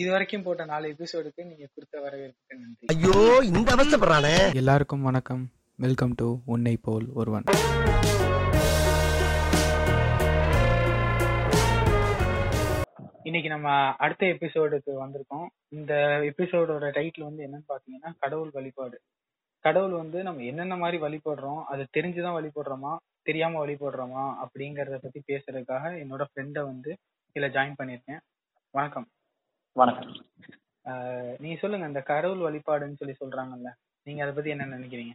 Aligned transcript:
இது 0.00 0.10
வரைக்கும் 0.10 0.42
போட்ட 0.42 0.64
நாலு 0.64 0.88
எபிசோடுக்கு 0.88 1.44
நீங்க 1.44 1.66
கொடுத்த 1.74 2.00
வரவேற்புக்கு 2.00 2.58
நன்றி. 2.58 2.86
ஐயோ 2.86 3.40
இந்த 3.42 3.74
அவஸ்தைப்படுறானே. 3.74 4.54
எல்லாருக்கும் 4.54 5.02
வணக்கம். 5.02 5.50
வெல்கம் 5.76 6.12
டு 6.16 6.36
உன்னை 6.46 6.78
போல் 6.82 7.06
ஒருவன். 7.14 7.42
இன்னைக்கு 13.22 13.48
நம்ம 13.48 13.70
அடுத்த 13.96 14.26
எபிசோடுக்கு 14.26 14.90
வந்திருக்கோம். 14.90 15.46
இந்த 15.68 15.94
எபிசோடோட 16.22 16.88
டைட்டில் 16.98 17.22
வந்து 17.22 17.46
என்னன்னு 17.46 17.70
பாத்தீங்கன்னா 17.72 18.12
கடவுள் 18.18 18.50
வழிபாடு. 18.52 19.00
கடவுள் 19.60 19.92
வந்து 19.92 20.22
நம்ம 20.22 20.42
என்னென்ன 20.42 20.76
மாதிரி 20.76 21.02
வழிபடுறோம் 21.02 21.62
அது 21.62 21.86
தெரிஞ்சுதான் 21.98 22.38
வழிபடுறோமா 22.40 22.96
தெரியாம 23.22 23.66
வழிபடுறோமா 23.66 24.34
அப்படிங்கறத 24.44 24.98
பத்தி 25.02 25.22
பேசுறதுக்காக 25.26 26.04
என்னோட 26.04 26.24
ஃப்ரெண்டை 26.34 26.64
வந்து 26.64 26.96
இதுல 27.34 27.48
ஜாயின் 27.56 27.74
பண்ணிருக்கேன் 27.78 28.18
வணக்கம். 28.70 29.08
வணக்கம். 29.76 30.14
நீங்க 31.40 31.56
சொல்லுங்க 31.60 31.86
இந்த 31.90 32.00
கடவுள் 32.08 32.46
வழிபாடுன்னு 32.46 33.00
சொல்லி 33.00 33.14
சொல்றாங்கல்ல 33.16 33.70
நீங்க 34.06 34.20
அதை 34.24 34.32
பத்தி 34.32 34.52
என்ன 34.54 34.64
நினைக்கிறீங்க? 34.70 35.12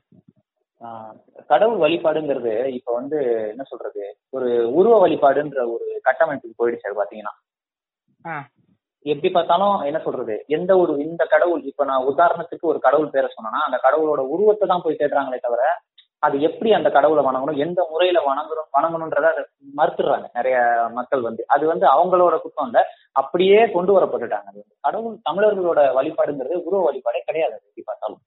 கடவுள் 1.50 1.80
வழிபாடுங்கிறது 1.84 2.54
இப்ப 2.78 2.90
வந்து 2.94 3.18
என்ன 3.52 3.64
சொல்றது 3.64 4.04
ஒரு 4.34 4.48
உருவ 4.78 4.96
வழிபாடுன்ற 5.04 5.60
ஒரு 5.74 5.88
கட்டமைப்புக்கு 6.08 6.60
போயிடுச்சு 6.60 6.90
அது 6.90 7.00
பாத்தீங்கன்னா. 7.02 7.34
எப்படி 9.06 9.30
பார்த்தாலும் 9.32 9.76
என்ன 9.90 10.00
சொல்றது 10.06 10.36
எந்த 10.58 10.72
ஒரு 10.84 10.94
இந்த 11.06 11.24
கடவுள் 11.34 11.62
இப்ப 11.72 11.86
நான் 11.86 12.08
உதாரணத்துக்கு 12.12 12.66
ஒரு 12.72 12.80
கடவுள் 12.80 13.14
பேரை 13.16 13.30
சொன்னேன்னா 13.32 13.62
அந்த 13.68 13.80
கடவுளோட 13.84 14.22
உருவத்தை 14.34 14.68
தான் 14.68 14.86
போய் 14.86 15.00
தேடுறாங்களே 15.02 15.40
தவிர 15.40 15.64
அது 16.26 16.42
எப்படி 16.42 16.70
அந்த 16.74 16.90
கடவுளை 16.90 17.22
வணங்கணும் 17.26 17.62
எந்த 17.66 17.88
முறையில 17.92 18.20
வணங்கணும் 18.28 18.70
வணங்கணுன்றத 18.78 19.26
அதை 19.32 19.44
மறுத்துடுறாங்க. 19.78 20.28
நிறைய 20.34 20.58
மக்கள் 20.92 21.22
வந்து. 21.22 21.44
அது 21.48 21.66
வந்து 21.68 21.86
அவங்களோட 21.94 22.36
குற்றம் 22.42 22.70
இல்ல. 22.70 22.82
அப்படியே 23.12 23.72
கொண்டு 23.72 23.92
வரப்பட்டுட்டாங்க. 23.98 24.48
அது. 24.52 24.62
கடவுள் 24.82 25.18
தமிழர்களோட 25.30 25.82
வழிபாடுங்கிறது 26.00 26.64
உருவ 26.68 26.82
வழிபாடே 26.88 27.22
கிடையாது 27.26 27.56
எப்படி 27.60 27.84
பார்த்தாலும். 27.86 28.22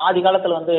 ஆதி 0.00 0.20
காலத்துல 0.20 0.58
வந்து 0.58 0.76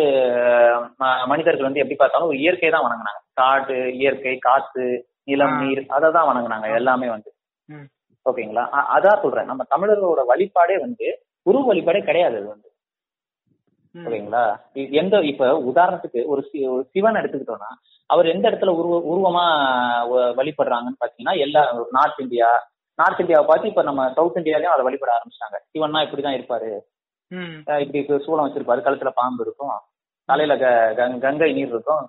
மனிதர்கள் 1.26 1.68
வந்து 1.68 1.82
எப்படி 1.82 1.96
பார்த்தாலும் 1.96 2.28
ஒரு 2.28 2.38
இயற்கை 2.38 2.70
தான் 2.70 2.86
வணங்குனாங்க. 2.86 3.20
காடு 3.34 3.76
இயற்கை 3.94 4.36
காத்து 4.40 4.86
நிலம். 5.24 5.58
நீர் 5.62 5.82
அதை 5.88 6.12
தான் 6.12 6.30
வணங்குனாங்க 6.30 6.76
எல்லாமே 6.76 7.10
வந்து. 7.10 7.30
ஓகேங்களா? 8.26 8.64
அதான் 8.96 9.22
சொல்றேன். 9.22 9.46
நம்ம 9.46 9.64
தமிழர்களோட 9.74 10.22
வழிபாடே 10.32 10.76
வந்து 10.80 11.08
உருவ 11.46 11.64
வழிபாடே 11.70 12.02
கிடையாது 12.04 12.36
அது 12.38 12.48
வந்து. 12.48 12.68
இ- 14.74 14.92
எந்த 14.92 15.20
இப்ப 15.20 15.46
உதாரணத்துக்கு 15.60 16.26
ஒரு 16.26 16.42
சிவன் 16.92 17.14
எடுத்துக்கிட்டோம்னா 17.14 17.68
அவர் 18.06 18.26
எந்த 18.26 18.50
இடத்துல 18.50 18.68
உருவ 18.68 19.00
உருவமா 19.00 19.46
வழிபடுறாங்கன்னு 20.12 20.96
பாத்தீங்கன்னா 21.06 21.38
எல்லா 21.40 21.86
நார்த் 21.92 22.20
இந்தியா 22.20 22.70
நார்த் 22.96 23.20
இந்தியாவை 23.20 23.48
பார்த்து 23.48 23.68
இப்ப 23.68 23.82
நம்ம 23.82 24.12
சவுத் 24.14 24.38
இந்தியாலயும் 24.38 24.74
அதை 24.74 24.84
வழிபட 24.84 25.12
ஆரம்பிச்சிட்டாங்க. 25.12 25.78
சிவன்னா 25.78 26.06
இப்படிதான் 26.06 26.38
இருப்பாரு. 26.38 26.80
இப்படி 27.80 28.24
சூளம் 28.26 28.46
வச்சிருப்பாரு. 28.48 28.82
கழுத்துல 28.82 29.10
பாம்பு 29.16 29.44
இருக்கும். 29.44 29.70
தலையில 30.26 30.58
கங்கை 31.20 31.54
நீர் 31.54 31.68
இருக்கும். 31.68 32.08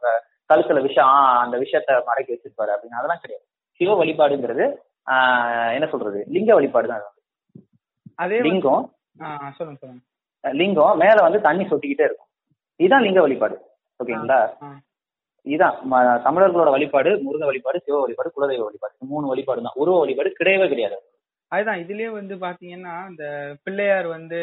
கழுத்துல 0.54 0.82
விஷம் 0.82 1.08
அந்த 1.08 1.58
விஷத்தை 1.58 1.96
மடக்கி 1.96 2.30
வச்சிருப்பாரு 2.30 2.70
அப்படின்னு. 2.70 2.96
அதெல்லாம் 2.98 3.20
கிடையாது. 3.20 3.46
சிவ 3.72 4.04
வழிபாடுங்கிறது 4.04 4.74
ஆஹ், 5.10 5.72
என்ன 5.72 5.86
சொல்றது? 5.86 6.24
லிங்க 6.28 6.54
வழிபாடு 6.54 6.88
தான் 6.88 6.96
அது. 6.96 7.06
வந்து. 7.52 7.68
அதே 8.14 8.38
வந்து- 8.38 8.52
லிங்கம். 8.52 8.92
சொல்லுங்க 9.56 9.74
சொல்லுங்க. 9.74 10.04
லிங்கம் 10.44 11.00
மேல 11.02 11.16
வந்து 11.26 11.40
தண்ணி 11.46 11.64
சொட்டிக்கிட்டே 11.64 12.06
இருக்கும். 12.08 12.30
இதுதான் 12.80 13.04
லிங்க 13.06 13.20
வழிபாடு. 13.24 13.56
ஓகேங்களா. 14.00 14.40
இதுதான் 15.46 15.76
தமிழர்களோட 16.26 16.70
வழிபாடு 16.74 17.10
முருக 17.26 17.44
வழிபாடு 17.50 17.78
சிவ 17.84 18.00
வழிபாடு 18.02 18.28
குலதெய்வ 18.34 18.66
வழிபாடு. 18.68 18.94
மூணு 19.12 19.26
வழிபாடு 19.32 19.60
தான். 19.66 19.78
உருவ 19.82 19.98
வழிபாடு 20.02 20.30
கிடையவே 20.40 20.66
கிடையாது. 20.72 20.98
அதுதான் 21.52 21.80
இதுலயே 21.84 22.10
வந்து 22.18 22.34
பாத்தீங்கன்னா 22.44 22.94
இந்த 23.10 23.24
பிள்ளையார் 23.64 24.06
வந்து 24.16 24.40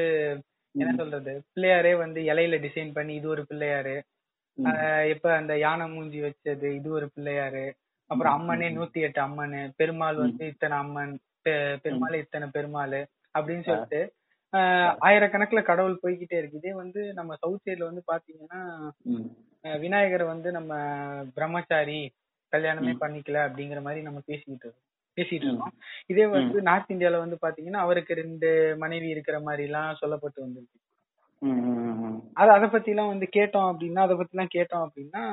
என்ன 0.76 0.92
சொல்றது? 0.98 1.32
பிள்ளையாரே 1.54 1.94
வந்து 2.04 2.20
இலையில 2.32 2.58
டிசைன் 2.66 2.92
பண்ணி 2.98 3.14
இது 3.20 3.28
ஒரு 3.36 3.44
பிள்ளையாரு. 3.50 3.96
இப்ப 5.14 5.26
அந்த 5.38 5.54
யானை 5.58 5.86
மூஞ்சி 5.94 6.20
வச்சது 6.26 6.68
இது 6.80 6.90
ஒரு 6.98 7.08
பிள்ளையாரு. 7.16 7.66
அப்புறம் 8.12 8.36
அம்மனே 8.38 8.68
நூத்தி 8.76 9.00
எட்டு 9.08 9.22
அம்மனு. 9.26 9.62
பெருமாள் 9.80 10.18
வந்து 10.26 10.44
இத்தனை 10.54 10.76
அம்மன் 10.84 11.14
பெருமாள் 11.84 12.16
இத்தனை 12.24 12.48
பெருமாள் 12.56 13.00
அப்படின்னு 13.36 13.66
சொல்லிட்டு 13.68 14.02
ஆயிரக்கணக்குல 15.08 15.62
கடவுள் 15.62 16.02
போய்கிட்டே 16.04 16.38
இருக்கு 16.38 16.58
இதே 16.58 16.74
வந்து 16.74 17.02
நம்ம 17.14 17.36
சவுத் 17.36 17.66
சைடுல 17.66 17.90
வந்து 17.90 18.04
பாத்தீங்கன்னா 18.12 18.62
விநாயகர் 19.80 20.24
வந்து 20.24 20.52
நம்ம 20.52 20.74
பிரம்மச்சாரி 21.36 22.00
கல்யாணமே 22.54 22.94
பண்ணிக்கல 23.02 23.40
அப்படிங்கிற 23.48 23.82
மாதிரி 23.82 24.02
நம்ம 24.02 24.20
பேசிக்கிட்டு 24.26 24.66
இருக்கோம் 24.66 24.86
பேசிட்டு 25.18 25.48
இருக்கோம். 25.48 25.74
இதே 26.08 26.26
வந்து 26.26 26.62
நார்த் 26.62 26.92
இந்தியால 26.92 27.18
வந்து 27.18 27.38
பாத்தீங்கன்னா 27.42 27.82
அவருக்கு 27.86 28.14
ரெண்டு 28.14 28.50
மனைவி 28.78 29.08
இருக்கிற 29.10 29.38
மாதிரி 29.40 29.64
எல்லாம் 29.64 29.98
சொல்லப்பட்டு 30.02 30.40
வந்திருக்கு. 30.40 30.78
அது 32.34 32.50
அதை 32.52 32.68
பத்தி 32.70 32.90
எல்லாம் 32.92 33.08
வந்து 33.08 33.28
கேட்டோம் 33.38 33.68
அப்படின்னா 33.72 34.02
அதை 34.04 34.16
பத்தி 34.18 34.36
எல்லாம் 34.36 34.54
கேட்டோம் 34.56 34.86
அப்படின்னா 34.88 35.24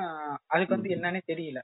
அதுக்கு 0.47 0.77
வந்து 0.77 0.91
என்னன்னே 0.97 1.21
தெரியல. 1.33 1.61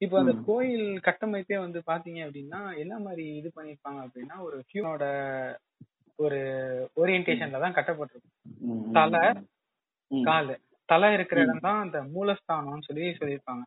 இப்போ 0.00 0.16
அந்த 0.18 0.32
கோயில் 0.46 0.86
கட்டமைப்பே 1.00 1.58
வந்து 1.58 1.80
பாத்தீங்க 1.86 2.20
அப்படின்னா 2.26 2.60
என்ன 2.76 2.94
மாதிரி 2.98 3.24
இது 3.36 3.50
பண்ணிருப்பாங்க 3.56 4.00
அப்படின்னா 4.06 4.36
ஒரு 4.38 4.56
ஹியூமனோட 4.70 5.04
ஒரு 6.18 6.38
ஓரியன்டேஷன்ல 6.96 7.60
தான் 7.64 7.76
கட்டப்பட்டிருக்கும். 7.76 8.34
தலை. 8.98 9.22
காலு. 10.10 10.54
தலை 10.88 11.08
இருக்கிற 11.16 11.38
இடம் 11.44 11.64
தான் 11.66 11.80
அந்த 11.84 11.98
மூலஸ்தானம்னு 12.14 12.86
சொல்லி 12.88 13.06
சொல்லியிருப்பாங்க. 13.20 13.62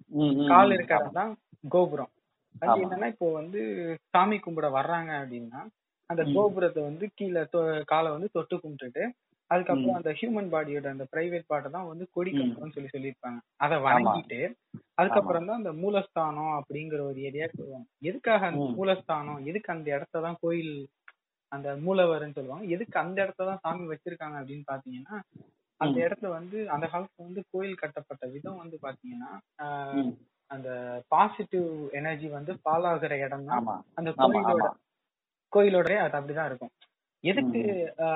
கால். 0.52 0.74
இருக்கிற 0.76 0.98
இடம் 1.02 1.20
தான் 1.22 1.32
கோபுரம். 1.76 2.12
அது. 2.62 2.76
என்னன்னா 2.84 3.08
இப்போ 3.14 3.28
வந்து 3.40 3.62
சாமி 4.14 4.38
கும்பிட 4.40 4.68
வர்றாங்க 4.78 5.12
அப்படின்னா 5.22 5.62
அந்த 6.10 6.24
கோபுரத்தை 6.36 6.82
வந்து 6.90 7.06
கீழே 7.18 7.42
காலை 7.92 8.10
வந்து 8.12 8.30
தொட்டு 8.36 8.56
கும்பிட்டுட்டு 8.58 9.04
அதுக்கப்புறம் 9.52 9.98
அந்த 9.98 10.12
ஹியூமன் 10.20 10.50
பாடியோட 10.54 10.88
அந்த 10.94 11.06
பிரைவேட் 11.12 11.50
பார்ட்டை 11.52 11.70
தான் 11.76 11.90
வந்து 11.90 12.06
கொடி 12.16 12.32
கம்பம்னு 12.32 12.76
சொல்லி 12.76 12.90
சொல்லியிருப்பாங்க. 12.94 13.40
அதை 13.66 13.76
வணங்கிட்டு 13.86 14.40
அதுக்கப்புறம் 15.00 15.48
தான் 15.50 15.60
அந்த 15.62 15.72
மூலஸ்தானம் 15.82 16.54
அப்படிங்கிற 16.58 17.00
ஒரு 17.10 17.20
ஏரியாவுக்கு 17.30 17.62
வருவாங்க 17.64 17.88
எதுக்காக 18.10 18.42
அந்த 18.50 18.66
மூலஸ்தானம்? 18.80 19.40
எதுக்கு 19.50 19.70
அந்த 19.76 19.88
இடத்த 19.98 20.22
தான் 20.26 20.40
கோயில் 20.44 20.74
அந்த 21.52 21.68
மூலவர்னு 21.84 22.38
சொல்லுவாங்க. 22.38 22.66
எதுக்கு 22.76 22.98
அந்த 23.02 23.18
இடத்த 23.24 23.48
தான் 23.50 23.62
சாமி 23.64 23.86
வச்சிருக்காங்க 23.92 24.38
அப்படின்னு 24.40 24.66
பாத்தீங்கன்னா 24.70 25.18
அந்த 25.82 25.98
இடத்துல 26.06 26.28
வந்து 26.36 26.58
அந்த 26.74 26.86
காலத்துல 26.92 27.26
வந்து 27.26 27.42
கோயில் 27.52 27.82
கட்டப்பட்ட 27.82 28.26
விதம் 28.34 28.62
வந்து 28.62 28.78
பாத்தீங்கன்னா 28.84 29.32
ஆஹ். 29.64 30.10
அந்த 30.52 30.70
பாசிட்டிவ் 31.12 31.68
எனர்ஜி 31.94 32.28
வந்து 32.32 32.52
ஃபால் 32.60 32.88
ஆகுற 32.90 33.14
இடம் 33.24 33.48
தான் 33.48 33.58
ஆமா. 33.60 33.76
அந்த 33.98 34.10
கோயிலோட. 34.20 34.68
கோயிலோட 35.54 35.92
அது 36.04 36.16
அப்படிதான் 36.20 36.50
இருக்கும். 36.50 36.74
எதுக்கு 37.24 37.62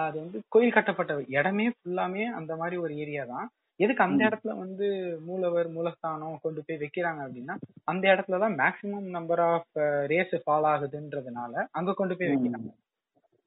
அது 0.02 0.18
வந்து 0.20 0.38
கோயில் 0.50 0.76
கட்டப்பட்ட 0.76 1.14
இடமே 1.36 1.66
ஃபுல்லாமே 1.72 2.24
அந்த 2.38 2.52
மாதிரி 2.56 2.76
ஒரு 2.78 2.94
ஏரியா 3.04 3.24
தான். 3.32 3.48
எதுக்கு 3.80 4.04
அந்த 4.06 4.22
இடத்துல 4.28 4.52
வந்து 4.60 4.88
மூலவர் 5.28 5.68
மூலஸ்தானம் 5.76 6.42
கொண்டு 6.44 6.62
போய் 6.62 6.82
வைக்கிறாங்க 6.82 7.22
அப்படின்னா 7.26 7.56
அந்த 7.88 8.04
இடத்துல 8.12 8.40
தான் 8.40 8.58
maximum 8.60 9.08
number 9.16 9.42
of 9.48 9.80
rays 10.12 10.36
fall 10.44 10.68
ஆகுதுன்றதுனால 10.72 11.54
அங்க 11.80 11.94
கொண்டு 11.94 12.18
போய் 12.20 12.32
வைக்கிறாங்க 12.34 12.70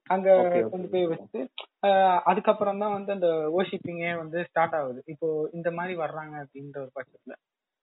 அங்க. 0.09 0.29
கொண்டு 0.71 0.87
போய் 0.93 1.11
வச்சு 1.11 1.39
அதுக்கப்புறம் 2.29 2.81
தான் 2.83 2.95
வந்து 2.95 3.11
அந்த 3.15 3.27
ஓர்ஷிப்பிங்கே 3.57 4.11
வந்து 4.21 4.39
ஸ்டார்ட் 4.49 4.75
ஆகுது. 4.79 4.99
இப்போ 5.13 5.27
இந்த 5.57 5.69
மாதிரி 5.77 5.93
வர்றாங்க 6.03 6.35
அப்படின்ற 6.43 6.77
ஒரு 6.85 6.91
பட்சத்துல. 6.97 7.35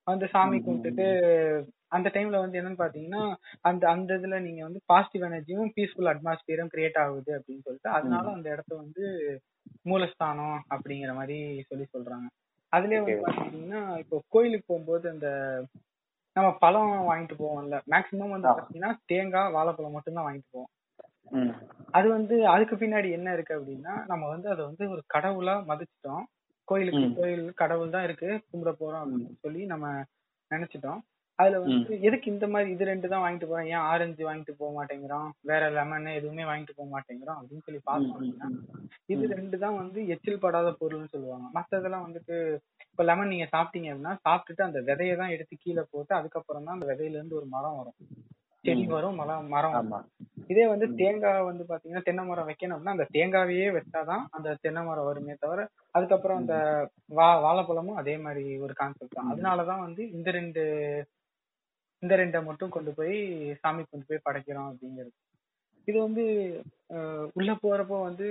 வந்து 0.06 0.26
சாமி 0.32 0.56
கும்பிட்டுட்டு 0.58 1.04
அந்த 1.96 2.08
டைம்ல 2.14 2.36
வந்து 2.44 2.58
என்னன்னு 2.60 2.82
பாத்தீங்கன்னா 2.82 3.22
அந்த 3.60 3.84
அந்த 3.92 4.10
இதுல 4.18 4.36
நீங்க 4.46 4.60
வந்து 4.62 4.80
பாசிட்டிவ் 4.86 5.26
எனர்ஜியும் 5.28 5.72
பீஸ்ஃபுல் 5.76 6.10
அட்மாஸ்பியரும் 6.12 6.72
கிரியேட் 6.74 6.98
ஆகுது 7.02 7.30
அப்படின்னு 7.38 7.64
சொல்லிட்டு 7.66 7.90
அதனால 7.96 8.24
அந்த 8.36 8.48
இடத்த 8.54 8.72
வந்து 8.76 9.04
மூலஸ்தானம் 9.90 10.58
அப்படிங்கிற 10.74 11.12
மாதிரி 11.14 11.38
சொல்லி 11.70 11.86
சொல்றாங்க. 11.94 12.26
அதுலயே 12.72 13.00
வந்து 13.02 13.16
பாத்தீங்கன்னா 13.26 13.82
இப்போ 14.02 14.18
கோயிலுக்கு 14.28 14.68
போகும்போது 14.68 15.06
அந்த 15.14 15.28
நம்ம 16.36 16.48
பழம் 16.64 16.92
வாங்கிட்டு 17.10 17.36
போவோம்ல. 17.42 17.78
மேக்சிமம் 17.94 18.34
வந்து 18.36 18.48
பாத்தீங்கன்னா 18.50 18.92
தேங்காய் 19.12 19.54
வாழைப்பழம் 19.56 19.96
மட்டும்தான் 19.96 20.26
வாங்கிட்டு 20.28 20.52
போவோம். 20.54 20.70
அது 21.98 22.06
வந்து 22.16 22.34
அதுக்கு 22.54 22.74
பின்னாடி 22.82 23.08
என்ன 23.16 23.28
இருக்கு 23.36 23.52
அப்படின்னா 23.58 23.94
நம்ம 24.10 24.24
வந்து 24.34 24.48
அதை 24.52 24.62
வந்து 24.68 24.84
ஒரு 24.94 25.02
கடவுளா 25.14 25.54
மதிச்சிட்டோம். 25.70 26.24
கோயிலுக்கு 26.68 27.06
கோயில் 27.18 27.46
கடவுள் 27.62 27.94
தான் 27.94 28.06
இருக்கு 28.08 28.28
கும்பிட 28.50 28.70
போறோம் 28.80 29.02
அப்படின்னு 29.02 29.40
சொல்லி 29.44 29.62
நம்ம 29.72 29.86
நினைச்சிட்டோம். 30.50 31.00
அதுல 31.38 31.58
வந்து 31.64 31.92
எதுக்கு 32.06 32.26
இந்த 32.32 32.46
மாதிரி 32.52 32.68
இது 32.74 32.84
ரெண்டு 32.90 33.06
தான் 33.12 33.22
வாங்கிட்டு 33.24 33.48
போறோம்? 33.50 33.68
ஏன் 33.74 33.86
ஆரஞ்சு 33.90 34.22
வாங்கிட்டு 34.26 34.54
போக 34.58 34.70
மாட்டேங்கிறோம்? 34.78 35.28
வேற 35.50 35.70
லெமன் 35.76 36.08
எதுவுமே 36.18 36.44
வாங்கிட்டு 36.50 36.76
போக 36.78 36.88
மாட்டேங்கிறோம் 36.94 37.38
அப்படின்னு 37.38 37.66
சொல்லி 37.66 37.80
பார்த்தோம் 37.88 38.14
அப்படின்னா 38.16 38.48
இது 39.14 39.32
ரெண்டு 39.34 39.58
தான் 39.64 39.78
வந்து 39.80 40.00
எச்சில் 40.14 40.42
படாத 40.44 40.70
பொருள்னு 40.80 41.12
சொல்லுவாங்க. 41.14 41.46
மத்ததெல்லாம் 41.58 42.06
வந்துட்டு 42.08 42.36
இப்ப 42.90 43.04
லெமன் 43.10 43.32
நீங்க 43.34 43.48
சாப்பிட்டீங்க 43.54 43.90
அப்படின்னா 43.92 44.14
சாப்பிட்டுட்டு 44.26 44.66
அந்த 44.68 44.80
விதையை 44.90 45.16
தான் 45.22 45.34
எடுத்து 45.36 45.56
கீழே 45.64 45.84
போட்டு 45.94 46.14
அதுக்கப்புறம் 46.20 46.66
தான் 46.66 46.76
அந்த 46.76 46.88
விதையில 46.92 47.18
இருந்து 47.18 47.38
ஒரு 47.40 47.48
மரம் 47.56 47.78
வரும். 47.80 47.98
செடி 48.64 48.84
வரும் 48.86 49.16
மரம் 49.20 49.48
மரம் 49.48 49.92
இதே 50.52 50.64
வந்து 50.72 50.86
தேங்காய் 51.00 51.46
வந்து 51.48 51.64
பாத்தீங்கன்னா 51.70 52.04
தென்னை 52.04 52.22
மரம் 52.24 52.48
வைக்கணும் 52.48 52.74
அப்படின்னா 52.74 52.96
அந்த 52.96 53.06
தேங்காவையே 53.16 53.68
வச்சாதான் 53.76 54.24
அந்த 54.30 54.56
தென்னை 54.60 54.82
மரம் 54.84 55.08
வருமே 55.08 55.34
தவிர 55.40 55.62
அதுக்கப்புறம் 55.90 56.40
அந்த 56.42 56.54
வா 57.18 57.28
வாழைப்பழமும் 57.46 58.00
அதே 58.02 58.14
மாதிரி 58.18 58.44
ஒரு 58.58 58.74
கான்செப்ட் 58.74 59.18
தான். 59.18 59.30
அதனாலதான் 59.32 59.84
வந்து 59.86 60.04
இந்த 60.10 60.30
ரெண்டு 60.30 60.62
இந்த 62.02 62.14
ரெண்டை 62.16 62.40
மட்டும் 62.44 62.70
கொண்டு 62.70 62.92
போய் 62.92 63.18
சாமி 63.54 63.82
கொண்டு 63.84 64.08
போய் 64.08 64.26
படைக்கிறோம் 64.28 64.70
அப்படிங்கிறது. 64.70 65.12
இது 65.88 65.96
வந்து 66.00 66.24
உள்ள 67.32 67.50
போறப்போ 67.62 67.96
வந்து 68.02 68.26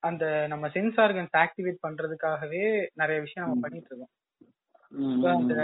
அந்த 0.00 0.24
நம்ம 0.48 0.68
சென்ஸ் 0.68 0.98
ஆர்கன்ஸ் 1.04 1.34
ஆக்டிவேட் 1.42 1.84
பண்றதுக்காகவே 1.86 2.62
நிறைய 2.94 3.18
விஷயம் 3.20 3.46
நம்ம 3.46 3.62
பண்ணிட்டு 3.64 3.90
இருக்கோம். 3.90 4.14
அந்த. 5.36 5.54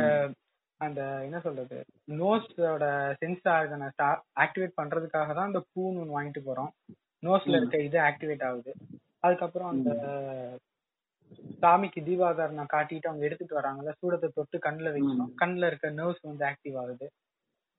அந்த 0.80 1.00
என்ன 1.26 1.38
சொல்றது 1.40 1.78
நோஸோட 2.18 2.84
சென்ஸ் 3.20 3.44
ஆக்டிவேட் 4.44 4.78
பண்றதுக்காக 4.80 5.28
தான் 5.34 5.50
அந்த 5.50 5.60
பூன்னு 5.70 6.00
ஒன்று 6.02 6.16
வாங்கிட்டு 6.16 6.42
போறோம். 6.48 6.70
நோஸ்ல. 7.22 7.58
இருக்க 7.60 7.76
இது 7.82 7.98
ஆக்டிவேட் 8.08 8.46
ஆகுது. 8.48 8.72
அதுக்கப்புறம் 9.22 9.70
அந்த 9.74 9.90
சாமிக்கு 11.62 12.00
தீபாதாரணம் 12.06 12.72
காட்டிட்டு 12.72 13.10
அவங்க 13.10 13.26
எடுத்துட்டு 13.28 13.58
வராங்கல்ல 13.58 13.92
சூடத்தை 14.00 14.28
தொட்டு 14.30 14.56
கண்ணுல 14.58 14.90
வைக்கணும். 14.96 15.30
கண்ணுல 15.42 15.68
இருக்க 15.70 15.90
நர்வ்ஸ் 15.98 16.28
வந்து 16.28 16.44
ஆக்டிவ் 16.50 16.76
ஆகுது. 16.82 17.06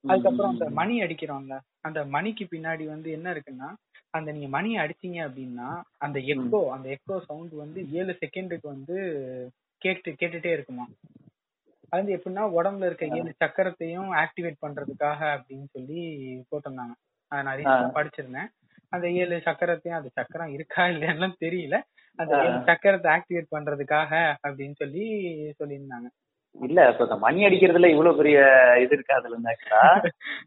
அதுக்கப்புறம் 0.03 0.53
அந்த 0.53 0.65
மணி 0.79 0.95
அடிக்கிறோம்ல 1.03 1.55
அந்த 1.81 1.99
மணிக்கு 2.15 2.45
பின்னாடி 2.45 2.83
வந்து 2.85 3.09
என்ன 3.11 3.27
இருக்குன்னா 3.35 3.69
அந்த 4.13 4.29
நீங்க 4.31 4.49
மணி 4.49 4.69
அடிச்சீங்க 4.77 5.19
அப்படின்னா 5.27 5.69
அந்த 5.99 6.17
எக்கோ 6.33 6.61
அந்த 6.75 6.87
எக்கோ 6.95 7.15
சவுண்ட் 7.29 7.53
வந்து 7.63 7.79
ஏழு 7.99 8.13
செகண்டுக்கு 8.21 8.67
வந்து 8.67 8.97
கேட்டு 9.81 10.09
கேட்டுட்டே 10.21 10.51
இருக்குமா? 10.53 10.85
அது 11.95 12.01
வந்து 12.01 12.15
எப்படின்னா 12.15 12.43
உடம்புல 12.55 12.85
இருக்க 12.85 13.05
ஏழு 13.11 13.31
சக்கரத்தையும் 13.43 14.09
ஆக்டிவேட் 14.21 14.61
பண்றதுக்காக 14.61 15.19
அப்படின்னு 15.35 15.65
சொல்லி 15.67 15.99
போட்டிருந்தாங்க. 16.51 16.93
நான் 17.31 17.45
நிறைய. 17.45 17.67
படிச்சிருந்தேன். 17.95 18.49
அந்த 18.91 19.09
ஏழு 19.11 19.41
சக்கரத்தையும் 19.45 19.91
அது 19.91 20.09
சக்கரம் 20.09 20.47
இருக்கா 20.47 20.87
இல்லையான்னு 20.87 21.29
தெரியல. 21.45 21.77
அந்த. 22.19 22.33
ஏழு 22.39 22.59
சக்கரத்தை 22.65 23.09
ஆக்டிவேட் 23.15 23.53
பண்றதுக்காக 23.55 24.11
அப்படின்னு 24.47 24.75
சொல்லி 24.75 25.05
சொல்லியிருந்தாங்க. 25.59 26.07
இல்ல 26.55 26.89
இப்ப 26.91 27.17
மணி 27.17 27.45
அடிக்கிறதுல 27.45 27.89
இவ்வளவு 27.89 28.17
பெரிய 28.17 28.39
இது 28.81 28.97
இந்த 28.97 29.49
ஆக்சுவலா 29.53 29.85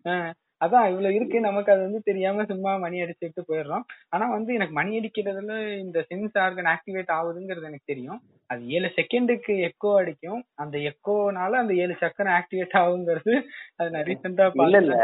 ஆஹ் 0.04 0.30
அதான் 0.60 0.88
இவ்வளவு 0.90 1.16
இருக்கு 1.16 1.38
நமக்கு 1.40 1.70
அது 1.72 1.82
வந்து 1.82 2.00
தெரியாம 2.02 2.44
சும்மா 2.44 2.72
மணி 2.76 2.96
அடிச்சுட்டு 3.02 3.42
போயிடுறோம். 3.48 3.84
ஆனா 4.10 4.24
வந்து 4.28 4.50
எனக்கு 4.54 4.74
மணி 4.74 4.98
அடிக்கிறதுல 4.98 5.52
இந்த 5.82 5.98
சென்ஸ் 6.10 6.36
ஆர்கன் 6.44 6.70
ஆக்டிவேட் 6.72 7.12
ஆகுதுங்கிறது 7.16 7.68
எனக்கு 7.70 7.90
தெரியும். 7.92 8.20
அது 8.50 8.60
ஏழு 8.76 8.88
செகண்டுக்கு 8.96 9.54
எக்கோ 9.66 9.90
அடிக்கும். 10.00 10.40
அந்த 10.62 10.76
எக்கோனால 10.90 11.58
அந்த 11.62 11.74
ஏழு 11.84 11.94
சக்கரம் 12.02 12.36
ஆக்டிவேட் 12.38 12.76
ஆகுங்கிறது 12.80 13.34
அது 13.78 13.88
நான் 13.94 14.06
ரீசெண்டா 14.08 14.46
இல்ல 14.64 14.78
இல்ல. 14.84 14.96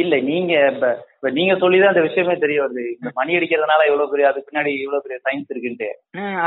இல்ல 0.00 0.14
நீங்க 0.30 0.52
இப்ப 0.70 1.30
நீங்க 1.30 1.54
சொல்லிதான் 1.56 1.92
அந்த 1.92 2.04
விஷயமே 2.06 2.36
தெரிய 2.38 2.60
வருது. 2.62 2.84
இந்த 2.94 3.12
மணி 3.18 3.36
அடிக்கிறதுனால 3.38 3.86
இவ்வளவு 3.90 4.12
பெரிய 4.14 4.30
அதுக்கு 4.30 4.48
பின்னாடி 4.48 4.72
இவ்வளவு 4.78 5.04
பெரிய 5.06 5.18
சயின்ஸ் 5.26 5.52
இருக்குன்ட்டு. 5.54 5.90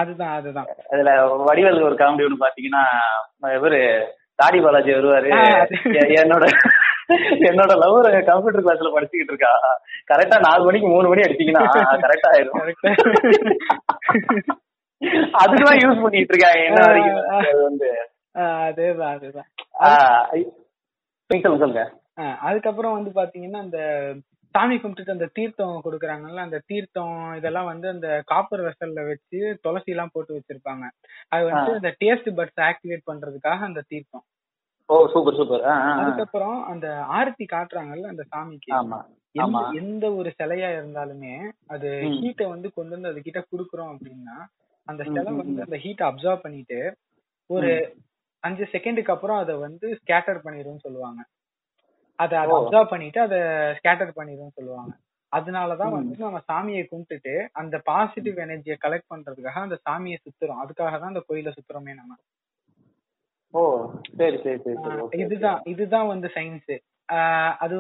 அதுதான் 0.02 0.36
அதுதான். 0.40 0.70
அதுல 0.94 1.14
வடிவேல் 1.50 1.88
ஒரு 1.90 1.98
காமெடி 2.02 2.28
ஒண்ணு 2.28 2.44
பாத்தீங்கன்னா 2.44 2.84
இவரு 3.58 3.80
தாடி 4.42 4.60
பாலாஜி 4.60 4.92
வருவாரு. 4.94 5.30
என்னோட 6.22 6.46
என்னோட 7.10 7.78
லவ் 7.78 8.26
கம்ப்யூட்டர் 8.26 8.64
கிளாஸ்ல 8.64 8.98
படிச்சுக்கிட்டு 8.98 9.12
இருக்கா. 9.12 9.48
கரெக்டா 10.14 10.40
நாலு 10.40 10.64
மணிக்கு 10.64 10.88
மூணு 10.88 11.08
மணி 11.08 11.22
அடிச்சீங்கன்னா 11.22 12.02
கரெக்டா 12.02 12.32
ஆயிரும். 12.32 12.74
அதுக்குதான் 15.42 15.78
யூஸ் 15.78 16.02
பண்ணிட்டு 16.02 16.18
இருக்காங்க 16.18 16.64
என்ன 16.64 16.86
வரைக்கும்? 16.86 17.62
வந்து. 17.62 18.10
அதேதான் 18.34 19.16
அதேதான். 19.16 19.46
சொல்லுங்க. 21.42 21.94
அதுக்கப்புறம் 22.42 22.94
வந்து 22.94 23.22
பாத்தீங்கன்னா 23.22 23.52
அந்த 23.52 24.14
சாமி 24.50 24.76
கும்பிட்டுட்டு 24.76 25.10
அந்த 25.10 25.30
தீர்த்தம் 25.34 25.82
கொடுக்குறாங்கல்ல 25.86 26.36
அந்த 26.36 26.62
தீர்த்தம் 26.66 27.36
இதெல்லாம் 27.36 27.66
வந்து 27.66 27.90
அந்த 27.90 28.22
காப்பர் 28.26 28.60
வெசல்ல 28.60 29.08
வச்சு 29.08 29.60
துளசி 29.62 29.84
எல்லாம் 29.86 30.10
போட்டு 30.14 30.34
வச்சிருப்பாங்க. 30.34 30.90
அது 31.28 31.44
வந்து 31.44 31.72
ஆ. 31.72 31.74
அந்த 31.74 31.96
டேஸ்ட் 32.00 32.08
பட்ஸ் 32.08 32.62
ஆக்டிவேட் 32.62 33.12
பண்றதுக்காக 33.12 33.42
அந்த 33.42 33.84
தீர்த்தம். 33.88 34.24
Oh 34.90 34.96
super 35.12 35.38
super. 35.38 35.64
அதுக்கப்புறம் 36.00 36.58
அந்த 36.72 36.88
ஆரத்தி 37.18 37.46
காட்டுறாங்கல்ல 37.48 38.10
அந்த 38.14 38.24
சாமிக்கு 38.32 38.72
ஆமா 39.36 39.62
எந்த 39.82 40.06
ஒரு 40.14 40.30
சிலையா 40.40 40.70
இருந்தாலுமே 40.74 41.36
அது. 41.68 41.90
ஹீட்டை 42.18 42.46
வந்து 42.50 42.68
கொண்டு 42.74 42.96
வந்து 42.96 43.12
அது 43.12 43.22
கிட்ட 43.22 43.40
குடுக்குறோம் 43.46 43.92
அப்படின்னா 43.94 44.36
அந்த 44.88 45.02
சிலை 45.08 45.32
வந்து. 45.34 45.64
அந்த 45.66 45.78
ஹீட்டை 45.84 46.06
அப்சர்வ் 46.10 46.44
பண்ணிட்டு 46.44 46.80
ஒரு 47.50 47.72
அஞ்சு 48.44 48.66
செகண்டுக்கு 48.74 49.14
அப்புறம் 49.16 49.40
அதை 49.40 49.54
வந்து 49.58 49.88
ஸ்கேட்டர் 50.00 50.44
பண்ணிடும்னு 50.46 50.86
சொல்லுவாங்க 50.86 51.22
அதை 52.20 52.36
அதை. 52.38 52.54
அப்சர்வ் 52.58 52.92
பண்ணிட்டு 52.94 53.20
அதை 53.22 53.40
ஸ்கேட்டர் 53.80 54.18
பண்ணிடும்னு 54.20 54.58
சொல்லுவாங்க 54.60 54.94
அதனாலதான். 55.32 55.94
வந்து 55.96 56.26
நம்ம 56.26 56.42
சாமியை 56.50 56.84
கும்பிட்டுட்டு 56.86 57.34
அந்த 57.62 57.76
பாசிட்டிவ் 57.88 58.38
எனர்ஜியை 58.46 58.78
கலெக்ட் 58.84 59.12
பண்றதுக்காக 59.14 59.66
அந்த 59.68 59.78
சாமியை 59.88 60.18
சுத்துறோம் 60.20 60.62
அதுக்காக 60.64 60.94
தான் 60.94 61.14
அந்த 61.14 61.24
கோயிலை 61.30 61.54
சுத்துறோமே 61.56 61.94
நம்ம 61.94 62.20
ஓ 63.54 63.62
சரி 64.18 64.38
சரி 64.38 64.60
சரி 64.60 64.76
இதுதான். 65.24 65.62
இதுதான் 65.66 66.08
வந்து 66.08 66.28
சயின்ஸ் 66.36 66.74
அது 67.60 67.76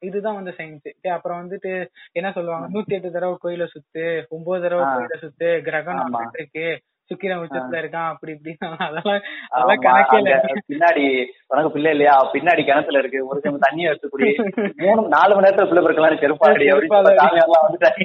இதுதான் 0.00 0.34
வந்து 0.34 0.52
சயின்ஸ் 0.58 0.88
அப்புறம் 1.10 1.38
வந்துட்டு 1.40 1.72
என்ன 2.12 2.32
சொல்லுவாங்க? 2.32 2.66
நூத்தி 2.74 2.92
எட்டு 2.92 3.10
தடவை 3.10 3.36
கோயில 3.44 3.66
சுத்து 3.72 4.02
ஒன்பது 4.28 4.62
தடவை. 4.62 4.84
கோயில 4.90 5.16
சுத்து. 5.22 5.48
நாற்பது 5.92 6.40
இருக்கு 6.40 6.66
சுக்கிரன் 7.10 7.40
உச்சத்துல 7.40 7.80
இருக்கான் 7.80 8.10
அப்படி 8.10 8.32
இப்படின்னு. 8.32 8.68
அதெல்லாம் 8.86 9.18
அதெல்லாம் 9.50 9.82
கணக்கே 9.82 10.18
இல்ல. 10.18 10.34
பின்னாடி 10.68 11.04
உனக்கு 11.48 11.70
பிள்ளை 11.70 11.90
இல்லையா? 11.90 12.14
பின்னாடி 12.34 12.62
கிணத்துல 12.64 12.98
இருக்கு 12.98 13.26
ஒரு 13.26 13.40
சமயம் 13.40 13.64
தண்ணியை 13.66 13.88
எடுத்து 13.88 14.08
குடி. 14.08 14.28
மூணு 14.84 15.02
நாலு 15.08 15.34
மணி 15.34 15.46
நேரத்துல 15.46 15.68
பிள்ளை 15.68 15.82
பிறக்கலாம் 15.84 16.22
செருப்பாடி 16.22 16.66
அப்படின்னு 16.70 17.00
வந்துட்டாங்க. 17.60 18.00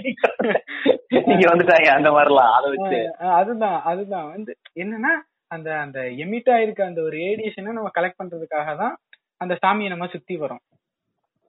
நீங்க 1.30 1.46
வந்துட்டாங்க 1.52 1.88
அந்த 1.94 2.10
மாதிரிலாம் 2.10 2.54
அதை 2.58 2.70
வச்சு. 2.74 3.00
அதுதான் 3.34 3.82
அதுதான். 3.84 4.28
வந்து 4.30 4.52
என்னன்னா 4.80 5.14
அந்த 5.52 5.70
அந்த 5.84 6.00
எமிட் 6.24 6.50
ஆயிருக்க 6.56 6.82
அந்த 6.88 7.02
ஒரு 7.02 7.16
ரேடியேஷனை 7.22 7.72
நம்ம 7.74 7.92
கலெக்ட் 7.96 8.20
பண்றதுக்காக 8.20 8.76
தான் 8.78 8.96
அந்த 9.42 9.54
சாமியை 9.64 9.90
நம்ம 9.92 10.08
சுத்தி 10.14 10.36
வரோம் 10.42 10.64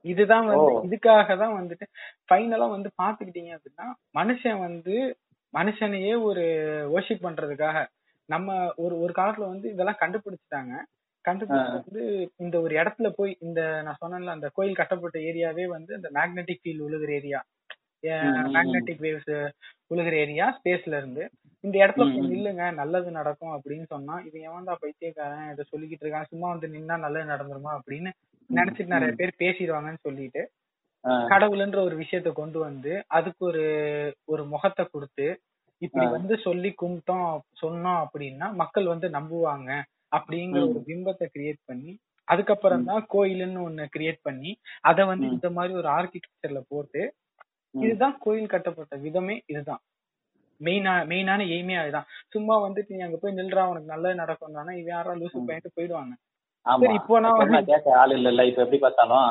இதுதான் 0.04 0.46
வந்து. 0.46 0.58
இதுக்காக 0.86 1.34
தான் 1.36 1.56
வந்துட்டு 1.56 1.86
ஃபைனலா 2.28 2.66
வந்து 2.70 2.90
பாத்துக்கிட்டீங்க 3.00 3.50
அப்படின்னா 3.56 3.86
மனுஷன் 4.14 4.60
வந்து 4.66 4.94
மனுஷனையே 5.54 6.14
ஒரு 6.28 6.44
worship 6.92 7.20
பண்றதுக்காக 7.24 7.78
நம்ம 8.28 8.48
ஒரு 8.78 8.94
ஒரு 9.04 9.12
காலத்துல 9.14 9.46
வந்து 9.48 9.66
இதெல்லாம் 9.72 10.00
கண்டுபிடிச்சிட்டாங்க 10.02 10.72
கண்டுபிடிச்சு 11.24 11.72
வந்து 11.78 12.02
இந்த 12.40 12.56
ஒரு 12.64 12.74
இடத்துல 12.76 13.08
போய் 13.16 13.32
இந்த 13.46 13.60
நான் 13.86 14.00
சொன்னேன்ல 14.02 14.36
அந்த 14.36 14.48
கோயில் 14.56 14.78
கட்டப்பட்ட 14.78 15.18
ஏரியாவே 15.30 15.64
வந்து 15.68 15.92
இந்த 15.98 16.10
மேக்னெட்டிக் 16.16 16.62
ஃபீல்ட் 16.62 16.86
உழுகுற 16.86 17.10
ஏரியா. 17.18 17.40
மேக்னெட்டிக் 18.54 19.02
வேவ்ஸ் 19.04 19.32
உழுகுற 19.92 20.14
ஏரியா 20.24 20.46
ஸ்பேஸ்ல 20.56 20.98
இருந்து 21.00 21.22
இந்த 21.64 21.76
இடத்துல. 21.82 22.04
நில்லுங்க 22.30 22.64
நல்லது 22.80 23.10
நடக்கும் 23.18 23.54
அப்படின்னு 23.56 23.86
சொன்னா 23.92 24.14
இது 24.28 24.38
எவன்டா 24.48 24.74
பைத்தியக்காரன் 24.82 25.50
இதை 25.52 25.64
சொல்லிக்கிட்டு 25.72 26.04
இருக்கான் 26.04 26.30
சும்மா 26.30 26.48
வந்து 26.52 26.68
நின்னா 26.74 26.96
நல்லது 27.04 27.32
நடந்துருமா 27.32 27.72
அப்படின்னு 27.78 28.10
நினைச்சிட்டு 28.50 28.94
நிறைய 28.94 29.12
பேர் 29.20 29.40
பேசிடுவாங்கன்னு 29.42 30.04
சொல்லிட்டு 30.06 30.42
கடவுள்ன்ற 31.32 31.78
ஒரு 31.88 31.96
விஷயத்த 32.00 32.30
கொண்டு 32.32 32.58
வந்து 32.60 32.92
அதுக்கு 33.18 33.42
ஒரு 33.50 33.62
ஒரு 34.28 34.42
முகத்தை 34.52 34.84
கொடுத்து 34.86 35.26
இப்படி. 35.82 36.06
வந்து 36.16 36.34
சொல்லி 36.46 36.70
கும்பிட்டோம் 36.80 37.28
சொன்னோம் 37.62 38.00
அப்படின்னா 38.04 38.46
மக்கள் 38.62 38.92
வந்து 38.92 39.08
நம்புவாங்க 39.16 39.70
அப்படிங்கிற. 40.16 40.62
ஒரு 40.70 40.80
பிம்பத்தை 40.88 41.26
கிரியேட் 41.34 41.60
பண்ணி 41.70 41.92
அதுக்கப்புறம் 42.28 42.84
தான் 42.90 43.04
கோயில்னு 43.14 43.60
ஒண்ணு 43.68 43.84
கிரியேட் 43.94 44.20
பண்ணி 44.28 44.50
அத 44.90 44.98
வந்து. 45.10 45.26
இந்த 45.36 45.48
மாதிரி 45.56 45.72
ஒரு 45.80 45.88
ஆர்கிடெக்சர்ல 45.96 46.60
போட்டு. 46.72 47.02
இதுதான் 47.74 48.16
கோயில் 48.18 48.48
கட்டப்பட்ட 48.48 48.96
விதமே 48.96 49.36
இதுதான். 49.46 49.82
மெயினா 50.60 50.94
மெயினான 51.10 51.44
எய்மே 51.48 51.76
அதுதான். 51.76 52.08
சும்மா 52.28 52.54
வந்துட்டு 52.64 52.94
நீ 52.94 53.00
அங்க 53.00 53.16
போய் 53.16 53.38
நில்றா 53.38 53.62
உனக்கு 53.64 53.92
நல்லது 53.92 54.14
நடக்கும் 54.14 54.52
தானே 54.52 54.72
இவன் 54.72 54.92
யாரா 54.94 55.12
லூசு 55.12 55.38
ம். 55.38 55.46
பண்ணிட்டு 55.46 55.76
போயிடுவாங்க. 55.76 56.12
இப்போ 56.66 57.44
கேட்க 57.68 57.94
ஆள் 57.96 58.12
இல்ல 58.16 58.42
இப்ப 58.44 58.60
எப்படி 58.62 58.78
பார்த்தாலும் 58.78 59.28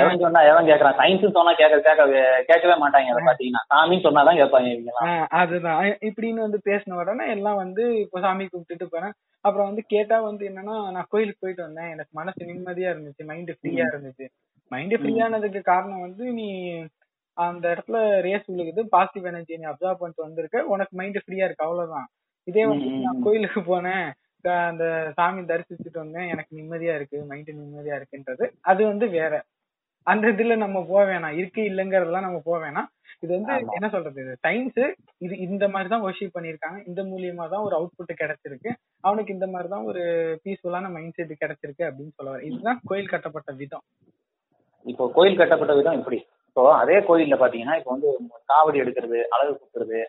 எவன் 0.00 0.22
சொன்னா 0.22 0.40
எவன் 0.42 0.68
கேக்குறான் 0.68 0.96
சயின்ஸ் 0.98 1.36
சொன்னா 1.36 1.52
கேட்க 1.52 1.76
கேட்க 1.80 2.06
கேட்கவே 2.48 2.74
மாட்டாங்க 2.80 3.12
அதை 3.12 3.22
பாத்தீங்கன்னா 3.28 3.62
சாமின்னு 3.70 4.06
சொன்னாதான் 4.06 4.40
கேட்பாங்க 4.40 4.70
இவங்க 4.72 5.12
அதுதான். 5.42 5.78
இப்படின்னு 6.08 6.40
வந்து 6.40 6.60
பேசின 6.64 6.96
உடனே 6.96 7.26
எல்லாம் 7.28 7.56
வந்து 7.56 7.84
இப்போ 8.00 8.20
சாமி 8.20 8.46
கும்பிட்டுட்டு 8.46 8.88
போறேன். 8.94 9.14
அப்புறம் 9.44 9.68
வந்து 9.70 9.84
கேட்டா 9.86 10.18
வந்து 10.20 10.42
என்னன்னா 10.50 10.76
நான் 10.90 11.08
கோயிலுக்கு 11.08 11.44
போயிட்டு 11.44 11.66
வந்தேன். 11.68 11.90
எனக்கு 11.90 12.12
மனசு 12.12 12.50
நிம்மதியா 12.50 12.90
இருந்துச்சு 12.92 13.24
மைண்ட் 13.24 13.52
ஃப்ரீயா 13.56 13.86
இருந்துச்சு. 13.92 14.26
மைண்ட் 14.72 14.96
ஃப்ரீயானதுக்கு 15.00 15.62
காரணம் 15.62 16.00
வந்து 16.00 16.24
நீ 16.32 16.48
அந்த 17.36 17.74
இடத்துல 17.74 18.20
ரேஸ் 18.20 18.50
விழுகுது. 18.50 18.82
பாசிட்டிவ் 18.86 19.24
எனர்ஜி 19.24 19.56
நீ 19.56 19.64
அப்சர்வ் 19.64 20.00
பண்ணிட்டு 20.02 20.26
வந்திருக்க. 20.26 20.64
உனக்கு 20.64 20.96
மைண்ட் 20.96 21.16
ஃப்ரீயா 21.16 21.44
இருக்கு. 21.44 21.64
அவ்வளவுதான். 21.64 22.08
இதே 22.44 22.66
வந்து 22.66 22.86
நான். 22.86 23.22
கோயிலுக்கு 23.22 23.60
போனேன். 23.60 24.06
அந்த 24.68 25.12
சாமி 25.14 25.40
தரிசிச்சுட்டு 25.40 25.98
வந்தேன். 26.04 26.28
எனக்கு 26.28 26.56
நிம்மதியா 26.56 26.94
இருக்கு. 26.94 27.24
மைண்ட் 27.24 27.50
நிம்மதியா 27.50 28.00
இருக்குன்றது. 28.00 28.50
அது 28.60 28.86
வந்து 28.86 29.08
வேற. 29.08 29.34
அந்த 30.06 30.28
இதுல 30.28 30.56
நம்ம 30.56 30.84
போக 30.84 31.12
வேணாம். 31.12 31.36
இருக்கு 31.36 31.62
இல்லைங்கறதெல்லாம் 31.62 32.26
நம்ம 32.26 32.40
போக 32.44 32.70
வேணாம். 32.70 32.88
இது 33.20 33.40
வந்து. 33.40 33.72
என்ன 33.72 33.88
சொல்றது? 33.88 34.38
சயின்ஸ் 34.46 34.94
இது 35.18 35.38
இந்த 35.38 35.68
மாதிரி 35.68 35.90
தான் 35.90 36.02
ஒர்ஷிப் 36.02 36.36
பண்ணிருக்காங்க 36.38 36.86
இந்த 36.86 37.02
மூலியமா 37.02 37.48
தான் 37.48 37.62
ஒரு 37.62 37.76
அவுட்புட் 37.78 38.20
கிடைச்சிருக்கு. 38.22 38.70
அவனுக்கு 39.00 39.32
இந்த 39.32 39.46
மாதிரி 39.46 39.68
தான் 39.68 39.84
ஒரு 39.84 40.02
பீஸ்ஃபுல்லான 40.44 40.90
மைண்ட் 40.90 41.14
செட் 41.14 41.40
கிடைச்சிருக்கு 41.44 41.84
அப்படின்னு 41.88 42.14
சொல்ல 42.14 42.42
இதுதான் 42.42 42.80
கோயில் 42.84 43.08
கட்டப்பட்ட 43.08 43.52
விதம். 43.52 43.84
இப்போ 44.86 45.10
கோயில் 45.14 45.36
கட்டப்பட்ட 45.36 45.74
விதம் 45.74 45.98
இப்படி. 45.98 46.26
இப்போ 46.52 46.62
அதே 46.80 46.96
கோயில்ல 47.04 47.36
பாத்தீங்கன்னா 47.38 47.76
இப்போ 47.78 47.90
வந்து 47.92 48.08
காவடி 48.50 48.78
எடுக்கிறது 48.80 49.18
அழகு 49.34 49.52
குத்துறது 49.54 50.00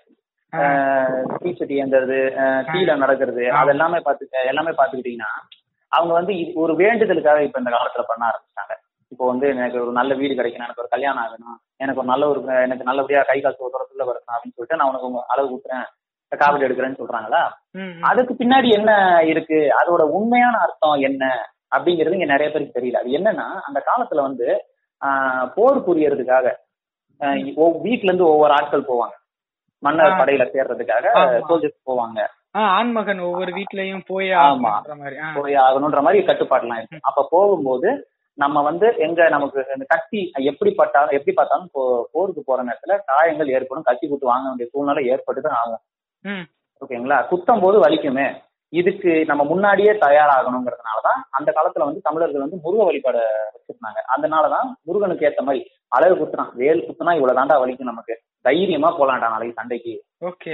தீச்சட்டி 1.44 1.76
ஏந்துறது 1.82 2.18
தீல 2.68 2.96
நடக்கிறது 3.04 3.44
ஆ. 3.50 3.60
அது 3.60 3.72
எல்லாமே 3.76 4.00
பாத்து 4.08 4.24
எல்லாமே 4.52 4.72
பாத்துக்கிட்டீங்கன்னா 4.72 5.30
அவங்க 5.92 6.14
வந்து 6.18 6.34
ஒரு 6.62 6.74
வேண்டுதலுக்காக 6.80 7.46
இப்ப 7.46 7.62
இந்த 7.62 7.72
காலத்துல 7.74 8.04
பண்ண 8.06 8.24
ஆரம்பிச்சிட்டாங்க. 8.30 8.74
இப்போ 9.12 9.26
வந்து 9.30 9.46
எனக்கு 9.54 9.78
ஒரு 9.82 9.92
நல்ல 9.98 10.12
வீடு 10.20 10.34
கிடைக்கணும் 10.34 10.68
எனக்கு 10.68 10.84
ஒரு 10.84 10.92
கல்யாணம் 10.94 11.24
ஆகணும் 11.24 11.56
எனக்கு 11.80 12.02
ஒரு 12.02 12.10
நல்ல 12.12 12.24
ஒரு 12.30 12.40
எனக்கு 12.64 12.88
நல்லபடியா 12.88 13.22
கை 13.24 13.38
காசு 13.42 13.58
தூரத்துல 13.66 14.08
வரணும் 14.08 14.36
அப்படின்னு 14.36 14.56
சொல்லிட்டு 14.56 14.80
நான் 14.80 14.92
உனக்கு 14.92 15.26
அளவு 15.34 15.52
கொடுக்குறேன் 15.52 15.86
காவடி 16.32 16.66
எடுக்கிறேன்னு 16.68 17.00
சொல்றாங்களா. 17.00 17.42
அதுக்கு 18.04 18.34
பின்னாடி 18.36 18.70
என்ன 18.74 18.92
இருக்கு? 19.32 19.60
அதோட 19.80 20.04
உண்மையான 20.16 20.56
அர்த்தம் 20.64 20.96
என்ன? 21.08 21.24
அப்படிங்கிறது 21.72 22.18
இங்க 22.18 22.30
நிறைய 22.32 22.50
பேருக்கு 22.50 22.78
தெரியல. 22.78 23.02
அது 23.02 23.18
என்னன்னா 23.20 23.46
அந்த 23.68 23.80
காலத்துல 23.88 24.24
வந்து 24.26 24.48
போர் 25.56 25.80
புரியறதுக்காக 25.88 26.48
வீட்ல 27.82 28.10
இருந்து 28.10 28.26
ஒவ்வொரு 28.28 28.54
ஆட்கள் 28.54 28.88
போவாங்க. 28.92 29.16
மன்னர். 29.84 30.18
படையில 30.20 30.46
சேர்றதுக்காக. 30.56 31.06
சோல்ஜர்ஸ் 31.50 31.84
போவாங்க. 31.90 32.20
ஆண்மகன் 32.52 33.20
ஒவ்வொரு 33.20 33.52
வீட்லயும் 33.58 34.04
போய் 34.08 34.30
ஆமா. 34.48 34.74
போய் 35.40 35.54
ஆகணுன்ற 35.66 36.02
மாதிரி 36.08 36.26
கட்டுப்பாடுலாம் 36.26 36.78
இருக்கு. 36.78 36.98
அப்ப 37.02 37.28
போகும்போது 37.30 37.92
நம்ம 38.38 38.62
வந்து 38.62 38.88
எங்க 38.98 39.30
நமக்கு 39.30 39.66
இந்த 39.74 39.86
கத்தி 39.88 40.20
எப்படி 40.52 40.72
பட்டாலும் 40.74 41.16
எப்படி 41.18 41.34
பார்த்தாலும் 41.36 41.70
போருக்கு 42.12 42.42
போற 42.46 42.64
நேரத்துல 42.64 43.00
காயங்கள் 43.06 43.54
ஏற்படும். 43.58 43.88
கத்தி 43.90 44.08
குத்து 44.08 44.26
வாங்க 44.26 44.48
வேண்டிய 44.48 44.70
சூழ்நிலை 44.74 45.04
ஏற்பட்டு 45.14 45.42
தான் 45.42 45.58
ஆகும். 45.64 45.84
ஓகேங்களா? 46.82 47.18
குத்தும் 47.32 47.62
போது 47.62 47.78
வலிக்குமே. 47.84 48.28
இதுக்கு 48.74 49.26
நம்ம 49.26 49.44
முன்னாடியே 49.44 49.92
தயாராகணுங்கிறதுனாலதான் 49.92 51.20
அந்த 51.30 51.54
காலத்துல 51.56 51.80
வந்து 51.80 52.00
தமிழர்கள் 52.04 52.42
வந்து 52.42 52.60
முருக 52.64 52.84
வழிபாட 52.84 53.18
வச்சிருந்தாங்க. 53.56 54.00
அதனாலதான் 54.18 54.68
முருகனுக்கு 54.84 55.26
ஏத்த 55.26 55.42
மாதிரி 55.42 55.68
அழகு 55.88 56.16
குத்துறான். 56.16 56.52
வேல் 56.54 56.82
குத்துனா 56.82 57.16
இவ்வளவு 57.16 57.40
தாண்டா 57.40 57.58
வலிக்கும் 57.60 57.90
நமக்கு. 57.92 58.22
தைரியமா 58.42 59.00
போலாம்டா 59.00 59.20
நாளைக்கு 59.20 59.54
சண்டைக்கு. 59.54 60.04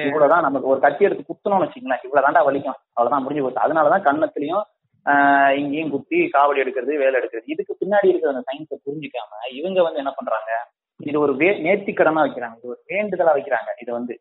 இவ்வளவுதான் 0.05 0.41
நமக்கு 0.41 0.67
ஒரு 0.67 0.79
கத்தி 0.79 1.05
எடுத்து 1.05 1.33
குத்தணும்னு 1.33 1.65
வச்சுங்களேன் 1.65 2.03
இவ்வளவு 2.03 2.27
தாண்டா 2.27 2.41
வலிக்கும். 2.41 2.79
அவ்வளவுதான் 2.93 3.21
முடிஞ்சு 3.21 3.43
போச்சு. 3.43 3.61
அதனாலதான் 3.61 4.07
கன்னத்துலயும் 4.07 4.63
ஆஹ் 5.05 5.57
இங்கேயும் 5.57 5.89
குத்தி 5.89 6.29
காவடி 6.33 6.59
எடுக்கிறது 6.59 6.97
வேலை 6.97 7.21
எடுக்கிறது. 7.21 7.41
இதுக்கு 7.45 7.77
பின்னாடி 7.85 8.07
இருக்கிற 8.07 8.33
அந்த 8.33 8.43
சயின்ஸை 8.51 8.77
புரிஞ்சுக்காம 8.85 9.55
இவங்க 9.55 9.81
வந்து 9.81 9.97
என்ன 9.97 10.13
பண்றாங்க? 10.15 10.51
இது 10.97 11.19
ஒரு 11.19 11.35
வே 11.35 11.49
நேர்த்திக்கடனா 11.63 12.21
வைக்கிறாங்க. 12.25 12.57
இது 12.57 12.69
ஒரு 12.69 12.79
வேண்டுதலா 12.87 13.33
வைக்கிறாங்க. 13.37 13.69
இதை 13.81 13.93
வந்து 13.93 14.19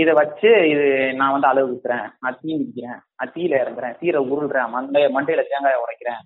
இதை 0.00 0.12
வச்சு 0.14 0.48
இது 0.70 0.86
நான் 1.14 1.34
வந்து 1.34 1.48
அளவு 1.48 1.68
வித்துறேன் 1.72 2.06
நான் 2.20 2.38
தீ 2.40 2.48
மிதிக்கிறேன். 2.56 2.98
நான் 3.16 3.32
தீயில 3.34 3.54
இறங்குறேன். 3.62 3.96
தீரை 4.00 4.20
உருள்றேன். 4.32 4.70
மண்டைய 4.74 5.06
மண்டையில 5.16 5.44
தேங்காய 5.50 5.82
உடைக்கிறேன். 5.84 6.20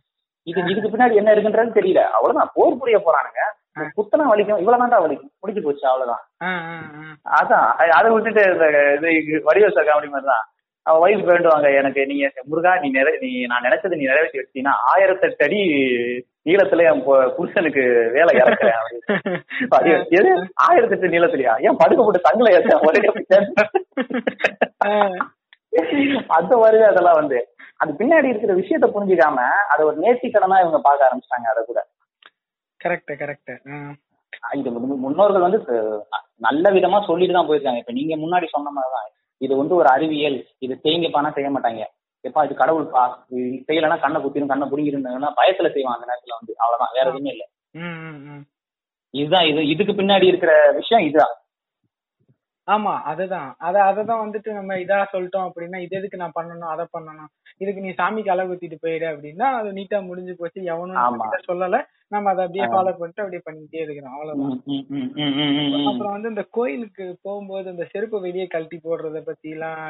இது 0.47 0.61
இதுக்கு 0.73 0.91
பின்னாடி 0.93 1.15
என்ன 1.21 1.33
இருக்குன்றது 1.35 1.79
தெரியல. 1.79 2.03
அவ்வளவுதான். 2.17 2.53
போர் 2.55 2.79
புரிய 2.79 2.99
போறானுங்க. 3.07 3.43
குத்தனா 3.97 4.25
வலிக்கும். 4.31 4.61
இவ்வளவுதான்டா 4.63 4.99
வலிக்கும். 5.05 5.33
முடிஞ்சு 5.41 5.63
போச்சு 5.63 5.85
அவ்வளவுதான். 5.89 6.23
அதான். 7.41 7.69
அதை 7.99 8.09
விட்டுட்டு 8.13 8.43
இந்த 8.95 9.11
இது 9.21 9.41
வடிவ 9.49 9.69
சார் 9.71 9.89
காமெடி 9.89 10.11
மாதிரி 10.15 10.29
தான் 10.33 10.45
அவ 10.87 10.99
வைஃப் 11.05 11.25
வேண்டுவாங்க 11.31 11.69
எனக்கு. 11.81 12.07
நீங்க 12.07 12.27
முருகா 12.51 12.73
நீ 12.83 12.89
நிறை 12.91 13.13
நீ 13.21 13.31
நான் 13.53 13.67
நினைச்சது 13.69 13.99
நீ 14.01 14.05
நிறைவேற்றி 14.11 14.41
வச்சீங்கன்னா 14.41 14.75
ஆயிரத்தெட்டு 14.93 15.47
அடி 15.49 15.61
நீளத்துல 16.45 16.93
என் 16.93 17.03
புருஷனுக்கு 17.35 17.81
வேலை 18.13 18.41
இறக்குறேன் 18.41 18.79
எது? 20.11 20.31
ஆயிரத்தெட்டு 20.69 21.11
நீளத்துலயா? 21.15 21.63
ஏன் 21.65 21.77
படுக்க 21.77 22.05
போட்டு 22.05 22.21
தங்கல. 22.29 22.49
அந்த 26.27 26.57
மாதிரி 26.57 26.83
அதெல்லாம் 26.83 27.15
வந்து. 27.15 27.39
அது 27.77 27.93
பின்னாடி 27.93 28.25
இருக்கிற 28.25 28.55
விஷயத்த 28.55 28.91
புரிஞ்சுக்காம 28.91 29.37
அதை 29.69 29.87
ஒரு 29.87 29.97
நேர்த்திக்கடனா 30.01 30.59
இவங்க 30.61 30.79
பார்க்க 30.79 31.09
ஆரம்பிச்சிட்டாங்க 31.09 31.47
அதை 31.53 31.65
கூட. 31.67 31.87
கரெக்ட் 32.85 33.13
கரெக்ட் 33.13 33.53
இது 34.53 34.71
முன்- 34.71 34.97
முன்னோர்கள் 34.97 35.41
வந்து 35.41 35.59
நல்ல 36.37 36.71
விதமா 36.71 37.07
சொல்லிட்டு 37.07 37.35
தான் 37.35 37.49
போயிருக்காங்க. 37.49 37.79
இப்ப 37.79 37.93
நீங்க 37.93 38.17
முன்னாடி 38.17 38.47
சொன்ன 38.47 38.71
மாதிரிதான். 38.71 39.11
இது 39.37 39.57
வந்து 39.57 39.75
ஒரு 39.75 39.89
அறிவியல். 39.89 40.47
இது 40.59 40.81
செய்யுங்கப்பானா 40.85 41.33
செய்ய 41.33 41.51
மாட்டாங்க. 41.51 41.83
எப்பா 42.29 42.45
இது 42.45 42.55
கடவுள்பா 42.55 43.03
இது 43.29 43.65
செய்யலைன்னா 43.69 44.01
கண்ணை 44.01 44.23
குத்திரும் 44.23 44.47
கண்ணை 44.47 44.69
புடிங்கிருந்தாங்கன்னா 44.69 45.31
பயத்துல 45.41 45.73
செய்வாங்க 45.73 45.99
அந்த 45.99 46.09
நேரத்துல 46.11 46.37
வந்து. 46.39 46.55
அவ்வளவுதான். 46.57 46.93
வேற 46.93 47.07
எதுவுமே 47.09 47.31
இல்ல. 47.31 47.45
இதுதான் 49.15 49.47
இது 49.47 49.67
இதுக்கு 49.67 49.93
பின்னாடி 49.93 50.23
இருக்கிற 50.23 50.73
விஷயம் 50.73 51.07
இதுதான். 51.07 51.35
ஆமா 52.71 52.93
அதுதான். 53.05 53.49
அத 53.59 53.77
அததான் 53.85 54.23
வந்துட்டு 54.23 54.51
நம்ம 54.53 54.77
இதா 54.77 54.99
சொல்லிட்டோம் 55.13 55.47
அப்படின்னா 55.47 55.79
இது 55.79 55.97
எதுக்கு 55.97 56.17
நான் 56.17 56.37
பண்ணணும் 56.37 56.73
அதை 56.73 56.85
பண்ணணும்? 56.93 57.31
இதுக்கு 57.59 57.81
நீ 57.81 57.91
சாமிக்கு 57.99 58.31
அளவு 58.31 58.53
ஊத்திட்டு 58.53 58.77
போயிடு 58.81 59.07
அப்படின்னா 59.11 59.47
அது 59.57 59.71
நீட்டா 59.73 59.99
முடிஞ்சு 60.07 60.35
போச்சு. 60.35 60.61
எவனும் 60.73 61.01
சொல்லல. 61.49 61.79
நம்ம 62.09 62.31
அதை 62.31 62.43
அப்படியே. 62.45 62.67
ஃபாலோ 62.71 62.93
பண்ணிட்டு 62.95 63.23
அப்படியே 63.23 63.43
பண்ணிட்டே 63.47 63.81
இருக்கிறோம். 63.83 64.15
அவ்வளவுதான். 64.15 64.55
அப்புறம் 65.91 66.15
வந்து 66.15 66.29
இந்த 66.29 66.45
கோயிலுக்கு 66.51 67.05
போகும்போது 67.23 67.67
இந்த 67.71 67.87
செருப்பு 67.93 68.21
வெளியே 68.21 68.47
கழட்டி 68.47 68.79
போடுறத 68.81 69.21
பத்தி 69.23 69.49
எல்லாம் 69.51 69.81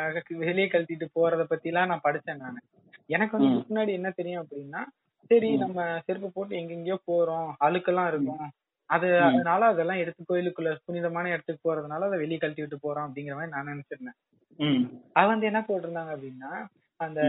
வெளியே 0.44 0.68
கழட்டிட்டு 0.68 1.08
போறத 1.18 1.44
பத்தி 1.44 1.68
எல்லாம் 1.68 1.88
நான் 1.88 2.06
படிச்சேன் 2.08 2.42
நானு. 2.42 2.60
எனக்கு 3.08 3.36
வந்து 3.38 3.50
முன்னாடி 3.68 3.92
என்ன 3.92 4.10
தெரியும் 4.12 4.42
அப்படின்னா 4.42 4.82
சரி. 5.30 5.50
நம்ம 5.56 5.78
செருப்பு 6.06 6.28
போட்டு 6.30 6.54
எங்கெங்கயோ 6.56 6.98
போறோம். 7.08 7.50
அழுக்கெல்லாம் 7.64 8.10
இருக்கும். 8.12 8.44
அது. 8.90 9.08
அதனால 9.28 9.62
அதெல்லாம் 9.72 10.00
எடுத்து 10.02 10.22
கோயிலுக்குள்ள 10.30 10.70
புனிதமான 10.86 11.30
இடத்துக்கு 11.30 11.64
போறதுனால 11.66 12.08
அதை 12.08 12.18
வெளியே 12.18 12.38
கழட்டி 12.38 12.62
விட்டு 12.64 12.78
போறோம் 12.78 13.06
அப்படிங்கிற 13.06 13.36
மாதிரி 13.38 13.54
நான் 13.56 13.70
நினைச்சிருந்தேன். 13.72 14.18
அது 15.18 15.28
வந்து 15.32 15.48
என்ன 15.50 15.60
போட்டிருந்தாங்க 15.68 16.12
அப்படின்னா 16.16 16.52
அந்த 17.00 17.20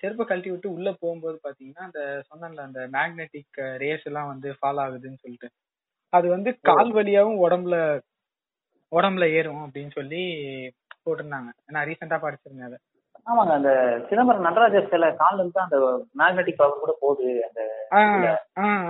செருப்பை 0.00 0.24
கழட்டி 0.26 0.50
விட்டு 0.50 0.68
உள்ள 0.70 0.88
போகும்போது 1.00 1.36
பாத்தீங்கன்னா 1.44 1.82
அந்த 1.88 2.00
சொன்னேன்ல 2.30 2.62
அந்த 2.68 2.80
மேக்னெட்டிக் 2.94 3.58
ரேஸ் 3.82 4.06
எல்லாம் 4.10 4.30
வந்து 4.32 4.50
ஃபாலோ 4.58 4.82
ஆகுதுன்னு 4.84 5.22
சொல்லிட்டு. 5.24 5.48
அது 6.12 6.26
வந்து 6.28 6.50
கால் 6.70 6.92
வழியாவும் 6.98 7.42
உடம்புல 7.44 7.76
உடம்புல 8.92 9.24
ஏறும் 9.38 9.62
அப்படின்னு 9.66 9.92
சொல்லி 9.92 10.22
போட்டிருந்தாங்க. 11.04 11.50
நான் 11.74 11.86
ரீசெண்டா 11.88 12.18
படிச்சிருந்தேன் 12.24 12.68
அதை. 12.68 12.78
ஆமாங்க 13.26 13.52
அந்த 13.54 13.70
சிதம்பரம் 14.08 14.46
நடராஜர் 14.46 14.90
சில 14.90 15.04
கால்ல 15.20 15.40
இருந்து 15.40 15.60
அந்த 15.60 15.76
மேக்னெட்டிக் 16.20 16.58
பவர் 16.58 16.82
கூட 16.82 16.92
போகுது. 17.00 17.28
அந்த 17.46 17.60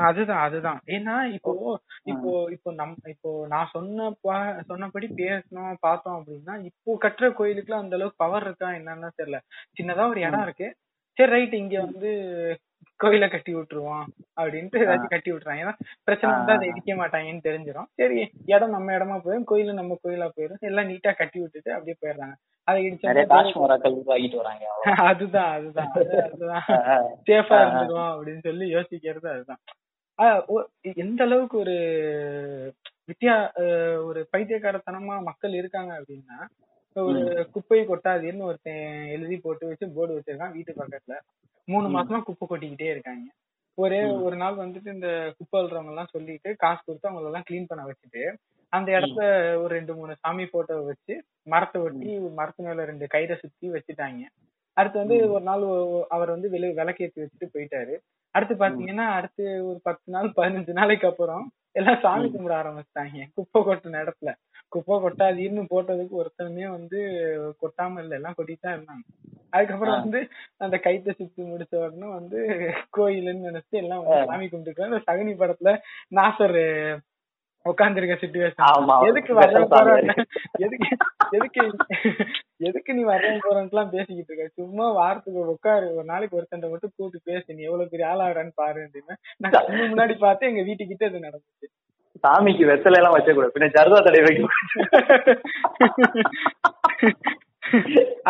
அதுதான் 0.09 0.43
அதுதான். 0.47 0.81
ஏன்னா 0.87 1.15
இப்போ 1.37 1.53
இப்போ 2.05 2.31
இப்போ 2.51 2.71
நம் 2.73 2.95
இப்போ 3.07 3.31
நான் 3.47 3.73
சொன்ன 3.73 4.09
சொன்னபடி 4.71 5.09
பேசணும் 5.21 5.81
பார்த்தோம் 5.81 6.19
அப்படின்னா 6.19 6.57
இப்போ 6.71 6.97
கட்டுற 7.05 7.29
கோயிலுக்குலாம் 7.33 7.85
அந்த 7.85 7.99
அளவுக்கு 7.99 8.23
பவர் 8.25 8.47
இருக்கா 8.47 8.71
என்னன்னு 8.79 9.11
தெரியல. 9.21 9.41
சின்னதா 9.79 10.07
ஒரு 10.09 10.23
இடம் 10.27 10.47
இருக்கு. 10.49 10.69
சரி 11.19 11.33
ரைட் 11.33 11.55
இங்க 11.55 11.77
வந்து 11.81 12.13
கோயிலை 13.01 13.29
கட்டி 13.29 13.55
விட்டுருவோம் 13.55 14.05
அப்படின்ட்டு 14.37 14.81
ஏதாச்சும் 14.83 15.09
கட்டி 15.09 15.33
விட்டுறாங்க 15.33 15.63
ஏன்னா 15.63 15.73
பிரச்சனை 16.05 16.37
வந்து 16.37 16.53
அதை 16.53 16.69
இடிக்க 16.69 16.95
மாட்டாங்கன்னு 16.95 17.45
தெரிஞ்சிடும் 17.45 17.89
சரி 17.95 18.19
இடம் 18.47 18.71
நம்ம 18.71 18.93
இடமா 18.93 19.17
போயிடும் 19.21 19.45
கோயில் 19.45 19.75
நம்ம 19.75 19.99
கோயிலா 20.05 20.31
போயிடும் 20.37 20.61
எல்லாம் 20.61 20.89
நீட்டா 20.89 21.17
கட்டி 21.17 21.41
விட்டுட்டு 21.41 21.73
அப்படியே 21.73 21.97
போயிடுறாங்க. 22.01 22.35
அதை 22.69 22.85
இடிச்சா. 22.87 23.09
அதுதான் 25.09 25.51
அதுதான் 25.55 25.91
அது- 25.95 26.23
அதுதான். 26.25 26.65
சேஃபா. 27.27 27.57
இருந்துருவோம் 27.63 28.13
அப்படின்னு 28.13 28.43
சொல்லி 28.43 28.75
யோசிக்கிறது 28.75 29.29
அதுதான். 29.29 29.63
எந்த 30.97 31.23
அளவுக்கு 31.25 31.59
ஒரு 31.59 31.77
வித்தியா 33.09 33.35
ஒரு 34.05 34.29
பைத்தியக்காரத்தனமா 34.33 35.23
மக்கள் 35.23 35.53
இருக்காங்க 35.53 36.01
அப்படின்னா 36.01 36.39
ஒரு 36.97 37.21
குப்பை 37.53 37.79
கொட்டாதீர்னு 37.81 38.49
ஒருத்தன் 38.49 38.85
எழுதி 39.15 39.37
போட்டு 39.37 39.69
வச்சு 39.69 39.87
போர்டு 39.97 40.17
வச்சிருக்கான் 40.17 40.55
வீட்டு 40.57 40.73
பக்கத்துல. 40.73 41.15
மூணு 41.69 41.89
மாசமா 41.89 42.19
குப்பை 42.19 42.45
கொட்டிக்கிட்டே 42.51 42.89
இருக்காங்க. 42.91 43.27
ஒரே 43.79 44.01
ஒரு 44.27 44.37
நாள் 44.37 44.55
வந்துட்டு 44.55 44.89
இந்த 44.93 45.09
குப்பை 45.39 45.57
அள்ளுறவங்க 45.61 45.93
எல்லாம் 45.95 46.11
சொல்லிட்டு 46.13 46.51
காசு 46.57 46.81
கொடுத்து 46.85 47.09
அவங்கள 47.11 47.31
எல்லாம் 47.31 47.47
க்ளீன் 47.49 47.69
பண்ண 47.71 47.85
வச்சுட்டு 47.87 48.23
அந்த 48.73 48.89
இடத்துல 48.93 49.25
ஒரு 49.63 49.71
ரெண்டு 49.75 49.95
மூணு 49.95 50.13
சாமி 50.21 50.45
போட்டோ 50.47 50.77
வச்சு 50.91 51.15
மரத்தை 51.53 51.83
ஒட்டி 51.83 52.19
மரத்து 52.39 52.65
மேல 52.67 52.85
ரெண்டு 52.85 53.07
கயிறை 53.15 53.37
சுத்தி 53.41 53.67
வச்சுட்டாங்க. 53.69 54.23
அடுத்து 54.77 54.99
வந்து 54.99 55.17
ஒரு 55.35 55.45
நாள் 55.45 55.65
அவர் 56.09 56.31
வந்து 56.31 56.49
வெளிய 56.51 56.71
விளக்கேத்தி 56.81 57.19
வச்சுட்டு 57.23 57.49
போயிட்டாரு. 57.55 57.97
அடுத்து 58.35 58.55
பாத்தீங்கன்னா 58.55 59.07
அடுத்து 59.19 59.45
ஒரு 59.67 59.79
பத்து 59.83 60.13
நாள் 60.13 60.29
பதினஞ்சு 60.37 60.73
நாளைக்கு 60.73 61.07
அப்புறம் 61.07 61.45
எல்லாம் 61.73 62.01
சாமி 62.01 62.29
கும்பிட 62.29 62.55
ஆரம்பிச்சிட்டாங்க. 62.63 63.27
குப்பை 63.35 63.61
கொட்டின 63.63 64.01
இடத்துல. 64.05 64.33
குப்பை 64.73 64.97
கொட்டாதீர்னு 65.03 65.63
போட்டதுக்கு 65.73 66.15
ஒருத்தனுமே 66.21 66.67
வந்து 66.77 66.99
கொட்டாம 67.63 68.01
இல்ல 68.03 68.19
எல்லாம் 68.21 68.37
கொட்டிட்டு 68.39 68.65
தான் 68.67 68.77
இருந்தாங்க. 68.77 69.05
அதுக்கப்புறம் 69.55 70.01
வந்து 70.03 70.21
அந்த 70.65 70.77
கைத்தை 70.85 71.13
சுத்தி 71.19 71.43
முடிச்ச 71.51 71.75
உடனே 71.83 72.09
வந்து 72.19 72.39
கோயிலுன்னு 72.97 73.49
நினைச்சு 73.51 73.75
எல்லாம் 73.83 74.07
சாமி 74.31 74.47
கும்பிட்டுருக்காங்க 74.47 74.93
அந்த 74.93 75.05
சகுனி 75.09 75.35
படத்துல 75.43 75.73
நாசர் 76.19 76.59
உட்காந்துருக்க. 77.67 78.15
சுச்சுவேஷன் 78.23 79.07
எதுக்கு 79.11 79.35
வரேன் 79.37 79.55
சாமி. 79.61 79.71
போறேன் 79.75 80.25
எதுக்கு 80.65 80.89
எதுக்கு 81.37 81.63
எதுக்கு 82.69 82.91
நீ 82.97 83.03
வரேன் 83.13 83.45
போறேன்லாம் 83.47 83.93
பேசிக்கிட்டு 83.95 84.31
இருக்க. 84.33 84.61
சும்மா 84.61 84.87
வாரத்துக்கு 84.99 85.41
உட்காரு. 85.55 85.87
ஒரு 85.97 86.07
நாளைக்கு 86.11 86.39
ஒரு 86.41 86.47
சண்டை 86.51 86.69
மட்டும் 86.73 86.93
கூப்பிட்டு 86.97 87.31
பேசு. 87.31 87.47
நீ 87.57 87.63
எவ்வளவு 87.69 87.93
பெரிய 87.95 88.11
ஆளாகிறான்னு 88.11 88.55
பாரு 88.63 88.83
அப்படின்னு. 88.87 89.17
நான் 89.45 89.57
முன்னாடி 89.93 90.17
பார்த்து 90.19 90.51
எங்க 90.51 90.65
வீட்டுக்கிட்ட 90.69 91.11
அது 91.11 91.27
நடந்துச்சு. 91.29 91.69
சாமிக்கு 92.25 92.65
வெத்தலை 92.71 92.99
எல்லாம் 93.01 93.17
வச்சக்கூடாது 93.17 93.55
பின்ன 93.55 93.71
ஜர்தா 93.77 93.99
தடை 94.07 94.21
வைக்க 94.25 94.49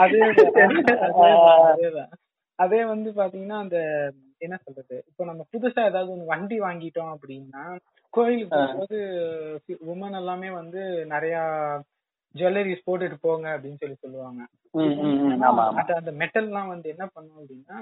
அதேதான் 0.02 2.12
அதே 2.58 2.84
வந்து 2.84 3.10
பாத்தீங்கன்னா 3.10 3.58
அந்த 3.62 3.78
என்ன 4.38 4.58
சொல்றது? 4.64 5.04
இப்போ 5.08 5.24
நம்ம 5.24 5.46
புதுசா 5.52 5.80
ஏதாவது 5.90 6.12
ஒண்ணு 6.14 6.24
வண்டி 6.24 6.60
வாங்கிட்டோம் 6.60 7.12
அப்படின்னா 7.14 7.78
கோயிலுக்கு 8.12 8.56
போகும்போது 8.56 8.98
உமன் 9.92 10.18
எல்லாமே 10.20 10.50
வந்து 10.50 11.06
நிறைய 11.14 11.36
ஜுவல்லரிஸ் 12.34 12.86
போட்டுட்டு 12.86 13.16
போங்க 13.20 13.56
அப்படின்னு 13.56 13.80
சொல்லி 13.80 13.96
சொல்லுவாங்க. 14.04 14.42
அது 15.80 15.94
அந்த 16.00 16.12
மெட்டல்லாம் 16.20 16.68
வந்து 16.68 16.88
என்ன 16.94 17.04
பண்ணும் 17.14 17.40
அப்படின்னா 17.40 17.78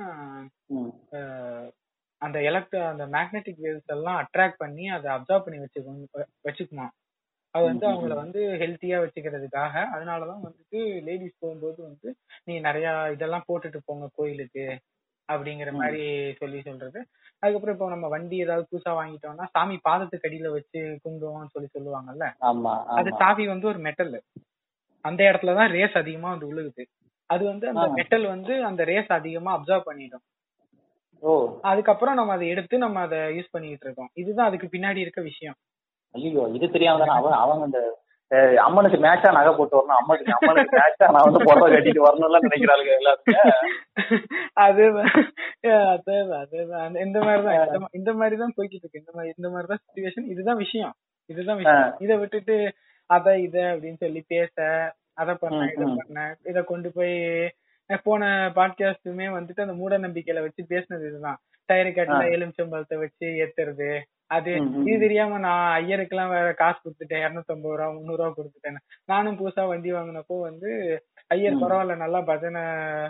அந்த 2.23 2.39
எலக்ட்ரோ 2.49 2.81
அந்த 2.89 3.05
மேக்னெட்டிக் 3.15 3.63
வேவ்ஸ் 3.65 3.93
எல்லாம் 3.95 4.19
அட்ராக்ட் 4.23 4.61
பண்ணி 4.61 4.85
அதை 4.89 5.09
அப்சர்வ் 5.15 5.45
பண்ணி 5.45 5.59
வச்சுக்கணும் 5.63 6.11
வச்சுக்குமா? 6.49 6.87
அது 7.55 7.65
வந்து 7.65 7.85
அவங்கள 7.89 8.15
வந்து 8.21 8.41
ஹெல்த்தியா 8.61 8.99
வச்சுக்கிறதுக்காக. 9.03 9.75
அதனாலதான் 9.95 10.45
வந்துட்டு 10.47 10.79
லேடிஸ் 11.07 11.41
போகும்போது 11.41 11.79
வந்து 11.83 12.09
நீ 12.47 12.55
நிறைய 12.61 12.87
இதெல்லாம் 13.15 13.47
போட்டுட்டு 13.49 13.81
போங்க 13.85 14.07
கோயிலுக்கு 14.19 14.65
அப்படிங்கிற 15.29 15.71
மாதிரி 15.81 16.01
சொல்லி 16.41 16.61
சொல்றது. 16.63 17.01
அதுக்கப்புறம் 17.43 17.75
இப்போ 17.77 17.89
நம்ம 17.89 18.09
வண்டி 18.09 18.37
ஏதாவது 18.39 18.65
புதுசா 18.71 18.93
வாங்கிட்டோம்னா 18.99 19.47
சாமி 19.55 19.77
பாதத்துக்கு 19.89 20.29
அடியில 20.29 20.51
வச்சு 20.53 20.81
கும்பிடுவோம்னு 21.05 21.53
சொல்லி 21.55 21.71
சொல்லுவாங்கல்ல? 21.71 22.27
அது 22.99 23.11
சாவி 23.23 23.47
வந்து 23.53 23.67
ஒரு 23.73 23.81
மெட்டல் 23.87 24.17
அந்த 25.05 25.21
இடத்துலதான் 25.29 25.73
ரேஸ் 25.73 25.97
அதிகமா 26.01 26.29
வந்து 26.35 26.51
விழுகுது 26.51 26.83
அது 27.31 27.43
வந்து 27.45 27.67
அந்த. 27.69 27.85
மெட்டல் 27.99 28.27
வந்து 28.35 28.55
அந்த 28.69 28.83
ரேஸ் 28.91 29.11
அதிகமா 29.17 29.51
அப்சர்வ் 29.57 29.89
பண்ணிடும். 29.89 30.25
ஓ. 31.23 31.33
அதுக்கப்புறம் 31.63 32.15
நம்ம 32.15 32.33
அதை 32.33 32.49
எடுத்து 32.49 32.79
நம்ம 32.79 33.01
அதை 33.01 33.19
யூஸ் 33.19 33.51
பண்ணிட்டு 33.51 33.85
இருக்கோம். 33.85 34.11
இதுதான் 34.15 34.47
அதுக்கு 34.47 34.69
பின்னாடி 34.73 34.97
இருக்க 34.97 35.21
விஷயம். 35.23 35.55
ஐயோ 36.15 36.51
இது 36.53 36.71
தெரியாம 36.71 36.99
தானே 36.99 37.11
அவன் 37.19 37.33
அவங்க 37.39 37.79
அஹ், 38.31 38.55
அம்மனுக்கு 38.57 38.97
மேட்சா 38.99 39.33
நகை 39.33 39.55
போட்டு 39.55 39.79
வரணும். 39.79 39.97
அம்மனுக்கு 39.97 40.33
அம்மனுக்கு 40.41 40.77
மேட்சா 40.77 41.07
நான் 41.11 41.25
வந்து 41.25 41.45
புடவை 41.45 41.73
கட்டிட்டு 41.73 42.01
அதேதான் 44.61 45.11
அதேதான் 46.37 46.83
அந்த- 46.83 47.01
இந்த 47.01 47.19
மாதிரிதான் 47.21 47.89
இந்த 47.93 48.13
மாதிரிதான் 48.13 48.55
போய்கிட்டு 48.57 48.81
இருக்கு. 48.81 48.99
இந்த 48.99 49.13
மாதிரி 49.15 49.33
இந்த 49.37 49.49
மாதிரிதான் 49.51 49.83
சுச்சுவேஷன் 49.85 50.31
இதுதான் 50.31 50.57
விஷயம். 50.57 50.95
இதுதான் 51.31 51.57
விஷயம். 51.57 51.95
இதை 51.99 52.17
விட்டுட்டு 52.17 52.57
அத 53.11 53.39
இத 53.39 53.59
அப்படின்னு 53.75 53.97
சொல்லி 53.97 54.25
பேச 54.27 54.55
அத 55.15 55.35
பண்ண 55.35 55.65
இத. 55.67 55.83
பண்ண 55.97 56.37
இத 56.45 56.63
கொண்டு 56.63 56.93
போய் 56.93 57.15
போன 57.99 58.53
பாட்காஸ்டுமே 58.55 59.27
வந்துட்டு 59.37 59.61
அந்த 59.61 59.73
மூட 59.73 59.99
நம்பிக்கையில 59.99 60.41
வச்சு 60.41 60.65
பேசினது 60.69 61.07
இதுதான். 61.09 61.39
டயரு 61.69 61.91
கட்டில 61.97 62.25
எலுமிச்சம்பழத்தை 62.37 62.99
வச்சு 62.99 63.27
ஏத்துறது 63.43 64.01
அது. 64.27 64.53
இது 64.85 64.99
தெரியாம 64.99 65.39
நான் 65.39 65.85
ஐயருக்கெல்லாம் 65.85 66.29
வேற 66.29 66.53
காசு 66.53 66.79
கொடுத்துட்டேன் 66.83 67.23
இருநூத்தம்பது 67.25 67.77
ரூபா 67.77 67.91
முந்நூறு 67.91 68.23
ரூபா 68.23 68.35
கொடுத்துட்டேன் 68.37 68.79
நானும் 69.05 69.39
புதுசா 69.39 69.67
வண்டி 69.67 69.93
வாங்கினப்போ 69.93 70.41
வந்து 70.41 70.71
ஐயர். 71.27 71.55
பரவாயில்ல 71.55 71.97
நல்லா 71.97 72.21
பஜனை 72.21 72.63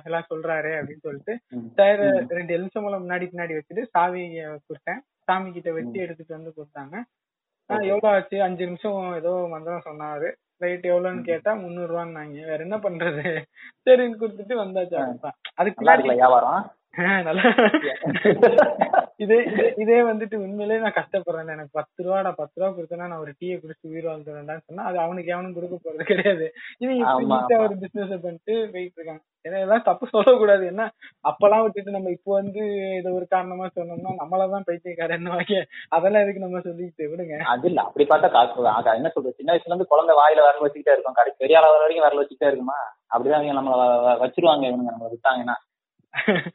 எல்லாம் 0.05 0.29
சொல்றாரு 0.31 0.71
அப்படின்னு 0.79 1.07
சொல்லிட்டு. 1.07 1.39
டயர். 1.75 2.27
ரெண்டு 2.29 2.59
எலுமிச்சம்பழம் 2.59 3.05
முன்னாடி 3.05 3.27
பின்னாடி 3.33 3.61
வச்சுட்டு 3.61 3.83
சாவி 3.83 4.41
கொடுத்தேன். 4.41 5.01
சாமி 5.25 5.53
கிட்ட 5.53 5.73
வச்சு 5.73 6.01
எடுத்துட்டு 6.01 6.35
வந்து 6.35 6.53
கொடுத்தாங்க. 6.57 7.03
எவ்வளவு 7.71 8.09
ஆச்சு? 8.09 8.43
அஞ்சு 8.43 8.65
நிமிஷம் 8.65 9.15
ஏதோ 9.15 9.47
மந்திரம் 9.51 9.87
சொன்னாரு. 9.91 10.33
ரைட் 10.59 10.85
எவ்வளவுன்னு 10.85 11.23
கேட்டா 11.23 11.55
முந்நூறு 11.55 11.91
ரூபான்னாங்க 11.95 12.45
வேற 12.45 12.59
என்ன 12.59 12.77
பண்றது? 12.77 13.25
சரின்னு 13.85 14.21
கொடுத்துட்டு 14.21 14.55
வந்தாச்சு. 14.55 15.31
அதுக்கு 15.55 15.85
நல்லா 15.85 16.13
வியாபாரம்? 16.13 16.73
நல்லா 17.23 17.43
இதே 19.23 19.39
இதே- 19.79 20.07
வந்துட்டு 20.07 20.37
உண்மையிலேயே 20.37 20.81
நான் 20.81 20.97
கஷ்டப்படுறேன் 20.97 21.53
எனக்கு 21.53 21.73
பத்து 21.73 22.05
ரூபாடா 22.05 22.33
பத்து 22.33 22.57
ரூபா 22.57 22.71
கொடுத்தனா 22.73 23.07
நான் 23.07 23.19
ஒரு 23.19 23.33
டீயை 23.41 23.57
குடிச்சு 23.59 23.91
உயிர் 23.91 24.07
வாழ்ந்துறேன்டான்னு 24.07 24.65
சொன்னா 24.65 24.85
அது 24.85 24.99
அவனுக்கு 24.99 25.33
எவனும் 25.33 25.55
கொடுக்க 25.55 25.77
போறது 25.79 26.05
கிடையாது. 26.05 26.47
ஆமா. 27.09 27.19
ஒரு 27.65 27.77
பிசினஸ் 27.83 28.23
பண்ணிட்டு 28.23 28.55
போயிட்டு 28.73 28.99
இருக்காங்க 28.99 29.23
ஏன்னா 29.45 29.57
இதெல்லாம் 29.57 29.83
தப்பு 29.83 30.07
சொல்லக்கூடாது. 30.09 30.67
என்ன 30.67 30.83
அப்பெல்லாம் 31.25 31.63
விட்டுட்டு 31.63 31.91
நம்ம 31.91 32.11
இப்போ 32.11 32.33
வந்து 32.33 32.63
இதை 32.99 33.13
ஒரு 33.13 33.27
காரணமா 33.27 33.67
சொன்னோம்னா 33.77 34.13
நம்மளதான் 34.21 34.67
பைத்தியக்காரன் 34.67 35.27
வாங்க 35.29 35.55
அதெல்லாம் 35.89 36.23
எதுக்கு 36.23 36.41
நம்ம 36.41 36.61
சொல்லிக்கிட்டு 36.61 37.11
விடுங்க. 37.13 37.37
அது 37.47 37.69
இல்ல. 37.69 37.81
அப்படி 37.83 38.07
பார்த்தா 38.07 38.31
காசு 38.31 38.67
என்ன 38.95 39.09
சொல்றது? 39.09 39.37
சின்ன 39.37 39.53
வயசுல 39.53 39.71
இருந்து 39.71 39.87
குழந்தை 39.87 40.17
வாயில 40.17 40.41
விரல் 40.43 40.65
வச்சுக்கிட்டே 40.65 40.95
இருக்கும். 40.95 41.13
கடைசி 41.13 41.37
பெரிய 41.39 41.59
அளவு 41.59 41.79
வரைக்கும் 41.79 42.07
விரல் 42.07 42.23
வச்சுக்கிட்டே 42.23 42.47
இருக்குமா? 42.47 42.79
அப்படிதான் 43.13 43.43
இவங்க 43.43 43.59
நம்மள 43.59 43.83
வச்சிருவாங்க 44.23 44.65
இவனுங்க. 44.69 44.93
நம்மள 44.93 45.13
விட்டாங்கன்னா 45.13 45.57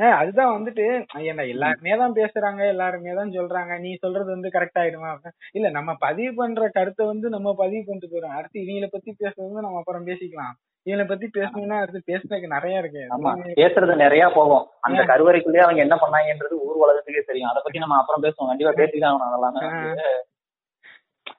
அதுதான் 0.00 0.54
வந்துட்டு 0.56 0.84
ஏன்னா 1.28 1.44
எல்லாருமே 1.48 1.92
தான் 1.96 2.16
பேசுறாங்க 2.18 2.62
எல்லாருமே 2.68 3.12
தான் 3.14 3.30
சொல்றாங்க 3.30 3.78
நீ 3.78 3.90
சொல்றது 3.94 4.28
வந்து 4.30 4.48
கரெக்ட் 4.48 4.80
ஆயிடுமா. 4.82 5.10
இல்ல 5.52 5.68
நம்ம 5.70 5.90
பதிவு 5.98 6.32
பண்ற 6.34 6.68
கருத்தை 6.68 7.06
வந்து 7.06 7.28
நம்ம 7.28 7.54
பதிவு 7.54 7.82
பண்ணிட்டு 7.84 8.12
போறோம் 8.14 8.36
அடுத்து 8.38 8.64
இவங்கள 8.64 8.86
பத்தி 8.86 9.10
பேசுறது 9.12 9.46
வந்து 9.48 9.60
நம்ம 9.60 9.78
அப்புறம் 9.78 10.06
பேசிக்கலாம். 10.06 10.54
இவங்கள 10.86 11.06
பத்தி 11.06 11.26
பேசணும்னா 11.38 11.78
அடுத்து 11.82 12.00
பேசுறதுக்கு 12.10 12.54
நிறைய 12.56 12.78
இருக்கு. 12.78 13.02
ஆமா 13.10 13.30
பேசுறது 13.60 13.96
நிறைய 13.96 14.24
போகும். 14.28 14.66
அந்த 14.80 15.02
கருவறைக்குள்ளேயே 15.02 15.64
அவங்க 15.64 15.80
என்ன 15.80 15.96
பண்ணாங்கன்றது 15.96 16.56
ஊர் 16.66 16.82
உலகத்துக்கே 16.84 17.24
தெரியும். 17.26 17.50
அதை 17.50 17.62
பத்தி 17.62 17.78
நம்ம 17.78 17.98
அப்புறம் 17.98 18.24
பேசுவோம். 18.26 18.50
கண்டிப்பா 18.50 18.74
பேசிதான் 18.82 19.26
அதெல்லாம். 19.28 19.58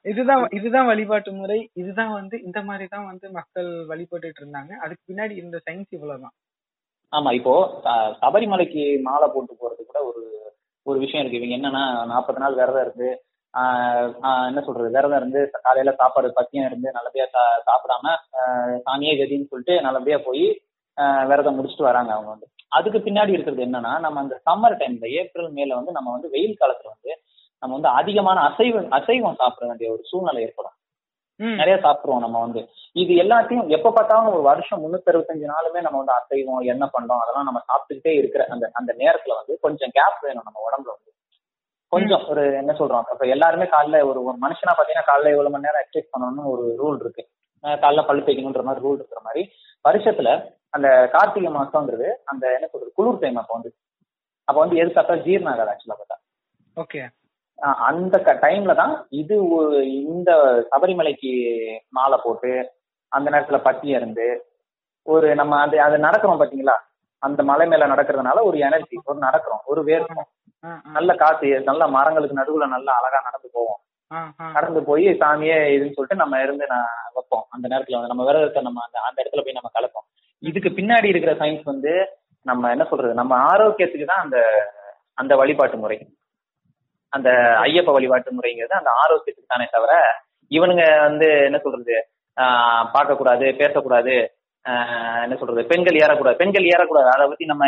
இதுதான் 0.03 0.41
இதுதான் 0.51 0.85
வழிபாட்டு 0.85 1.31
முறை. 1.31 1.59
இதுதான் 1.73 2.11
வந்து 2.11 2.35
இந்த 2.41 2.59
மாதிரி 2.61 2.87
தான் 2.87 3.05
வந்து 3.05 3.31
மக்கள் 3.31 3.69
வழிபட்டுட்டு 3.85 4.41
இருந்தாங்க. 4.43 4.71
அதுக்கு 4.83 5.03
பின்னாடி 5.09 5.31
இருந்த 5.31 5.61
சயின்ஸ் 5.67 5.95
இவ்வளவுதான். 5.97 6.35
ஆமா 7.13 7.29
இப்போ 7.37 7.53
சபரிமலைக்கு 8.21 8.83
மாலை 9.01 9.27
போட்டு 9.27 9.53
போறது 9.55 9.81
கூட 9.83 9.99
ஒரு 10.09 10.21
ஒரு 10.85 10.97
விஷயம் 10.99 11.23
இருக்கு. 11.23 11.39
இவங்க 11.39 11.55
என்னன்னா 11.57 11.81
நாற்பது 12.11 12.39
நாள் 12.39 12.57
விரதம் 12.59 12.85
இருந்து 12.85 13.07
என்ன 14.49 14.59
சொல்றது? 14.65 14.89
விரதம் 14.89 15.19
இருந்து 15.19 15.39
காலையில 15.57 15.91
சாப்பாடு 15.93 16.27
பத்தியம் 16.33 16.67
இருந்து 16.69 16.89
நல்லபடியா 16.91 17.25
சா- 17.33 17.61
சாப்பிடாம 17.67 18.05
சாமியே 18.85 19.13
கதின்னு 19.19 19.49
சொல்லிட்டு 19.51 19.75
நல்லபடியா 19.81 20.19
போய் 20.27 20.45
விரதம் 21.29 21.57
முடிச்சுட்டு 21.57 21.89
வராங்க 21.89 22.11
அவங்க 22.13 22.29
வந்து. 22.33 22.47
அதுக்கு 22.71 22.99
பின்னாடி 22.99 23.31
இருக்கிறது 23.33 23.65
என்னன்னா 23.65 23.91
நம்ம 24.05 24.21
அந்த 24.23 24.35
சம்மர் 24.47 24.79
டைம்ல 24.79 25.07
ஏப்ரல் 25.19 25.51
மேல 25.51 25.75
வந்து 25.75 25.91
நம்ம 25.91 26.11
வந்து 26.11 26.29
வெயில் 26.31 26.59
காலத்துல 26.61 26.91
வந்து 26.93 27.11
நம்ம 27.63 27.73
வந்து 27.75 27.91
அதிகமான 27.99 28.39
அசைவம் 28.49 28.89
அசைவம் 28.97 29.39
சாப்பிட 29.39 29.65
வேண்டிய 29.67 29.89
ஒரு 29.93 30.03
சூழ்நிலை 30.03 30.41
ஏற்படும். 30.43 30.75
நிறைய 31.57 31.75
சாப்பிடுவோம் 31.77 32.23
நம்ம 32.23 32.37
வந்து. 32.39 32.61
இது 32.95 33.13
எல்லாத்தையும் 33.23 33.67
எப்ப 33.69 33.91
பார்த்தாலும் 33.91 34.29
ஒரு 34.29 34.41
வருஷம் 34.41 34.81
முன்னூத்தி 34.83 35.11
அறுபத்தஞ்சு 35.11 35.51
நாளுமே 35.51 35.81
நம்ம 35.81 35.97
வந்து 35.97 36.15
அசைவம் 36.15 36.67
என்ன 36.73 36.85
பண்றோம் 36.93 37.21
அதெல்லாம் 37.23 37.47
நம்ம 37.49 37.61
சாப்பிட்டுக்கிட்டே 37.67 38.13
இருக்கிற 38.17 38.43
அந்த 38.49 38.65
அந்த 38.73 38.91
நேரத்துல 38.97 39.35
வந்து 39.37 39.55
கொஞ்சம் 39.61 39.93
கேப் 39.93 40.23
வேணும் 40.23 40.47
நம்ம 40.47 40.59
உடம்புல 40.67 40.91
வந்து. 40.91 41.11
கொஞ்சம் 41.91 42.23
ஒரு 42.27 42.43
என்ன 42.61 42.71
சொல்றோம் 42.73 43.05
இப்ப 43.13 43.27
எல்லாருமே 43.27 43.65
காலைல 43.67 43.99
ஒரு 44.07 44.19
ஒரு 44.23 44.37
மனுஷனா 44.37 44.73
பாத்தீங்கன்னா 44.73 45.09
காலைல 45.11 45.33
இவ்வளவு 45.33 45.53
மணி 45.53 45.67
நேரம் 45.67 45.83
எக்ஸசைஸ் 45.83 46.13
பண்ணணும்னு 46.13 46.51
ஒரு 46.53 46.65
ரூல் 46.81 46.99
இருக்கு. 46.99 47.23
காலைல 47.63 48.01
பல்லு 48.05 48.25
தேய்க்கணுன்ற 48.25 48.63
மாதிரி 48.63 48.85
ரூல் 48.85 48.99
இருக்கிற 48.99 49.21
மாதிரி. 49.23 49.43
வருஷத்துல 49.85 50.29
அந்த 50.69 50.87
கார்த்திகை 51.13 51.51
மாசம்ங்கிறது 51.51 52.09
அந்த 52.25 52.45
என்ன 52.55 52.67
சொல்றது 52.67 52.97
குளிர் 52.97 53.21
டைம் 53.21 53.39
அப்போ 53.41 53.53
வந்து. 53.53 53.71
அப்போ 54.47 54.59
வந்து 54.59 54.79
எது 54.81 54.95
சாப்பிட்டா 54.97 55.23
ஜீரணம் 55.25 55.51
ஆகாது 55.53 55.71
ஆக்சுவலா 55.71 55.97
பார்த்தா. 55.97 56.17
ஓகே 56.77 56.99
அந்த 57.87 58.15
டைம்ல 58.43 58.73
தான் 58.75 58.93
இது 59.21 59.35
இந்த 60.03 60.31
சபரிமலைக்கு 60.71 61.31
மாலை 61.93 62.17
போட்டு 62.23 62.51
அந்த 63.11 63.27
நேரத்துல 63.33 63.59
பத்தி 63.63 63.87
இருந்து 63.97 64.27
ஒரு 65.07 65.27
நம்ம 65.35 65.59
அது 65.65 65.75
அது 65.81 65.97
நடக்கிறோம் 66.05 66.39
பாத்தீங்களா? 66.41 66.75
அந்த 67.23 67.41
மலை 67.43 67.65
மேல 67.67 67.83
நடக்கிறதுனால 67.87 68.41
ஒரு 68.43 68.57
எனர்ஜி 68.59 68.95
ஒரு 69.09 69.19
நடக்கிறோம் 69.19 69.63
ஒரு 69.65 69.81
வேர்க்கும். 69.89 70.27
நல்ல 70.95 71.11
காத்து 71.15 71.49
நல்ல 71.69 71.83
மரங்களுக்கு 71.95 72.39
நடுவுல 72.39 72.65
நல்லா 72.73 72.91
அழகா 72.99 73.19
நடந்து 73.27 73.49
போவோம். 73.55 73.79
நடந்து 74.55 74.81
போய் 74.89 75.07
சாமியே 75.21 75.57
இதுன்னு 75.75 75.95
சொல்லிட்டு 75.95 76.21
நம்ம 76.23 76.41
இருந்து 76.43 76.65
நான் 76.73 76.87
வைப்போம். 77.15 77.45
அந்த 77.55 77.65
நேரத்துல 77.73 77.97
வந்து 77.97 78.11
நம்ம 78.13 78.25
விரதத்தை 78.29 78.61
நம்ம 78.67 78.83
அந்த 78.87 78.97
அந்த 79.07 79.17
இடத்துல 79.23 79.43
போய் 79.45 79.57
நம்ம 79.59 79.71
கலப்போம். 79.77 80.07
இதுக்கு 80.43 80.71
பின்னாடி 80.79 81.07
இருக்கிற 81.11 81.33
சயின்ஸ் 81.41 81.71
வந்து 81.71 81.93
நம்ம 82.45 82.69
என்ன 82.75 82.83
சொல்றது? 82.91 83.13
நம்ம 83.21 83.33
ஆரோக்கியத்துக்கு 83.51 84.11
தான் 84.11 84.25
அந்த 84.25 84.39
அந்த 85.17 85.33
வழிபாட்டு 85.35 85.77
முறை. 85.77 85.97
அந்த 87.09 87.29
ஐயப்ப 87.61 87.91
வழிபாட்டு 87.91 88.31
முறைங்கிறது 88.31 88.71
அந்த 88.71 88.91
ஆரோக்கியத்துக்கு 89.07 89.43
தானே 89.47 89.67
தவிர 89.71 90.01
இவனுங்க 90.49 90.99
வந்து 90.99 91.27
என்ன 91.27 91.57
சொல்றது? 91.57 92.07
ஆஹ் 92.41 92.85
பார்க்கக்கூடாது 92.93 93.57
பேசக்கூடாது. 93.57 94.31
என்ன 95.21 95.35
சொல்றது? 95.35 95.65
பெண்கள் 95.65 95.95
ஏறக்கூடாது. 95.95 96.35
பெண்கள் 96.35 96.63
ஏறக்கூடாது. 96.63 97.09
அதை 97.09 97.27
பத்தி 97.27 97.45
நம்ம 97.45 97.67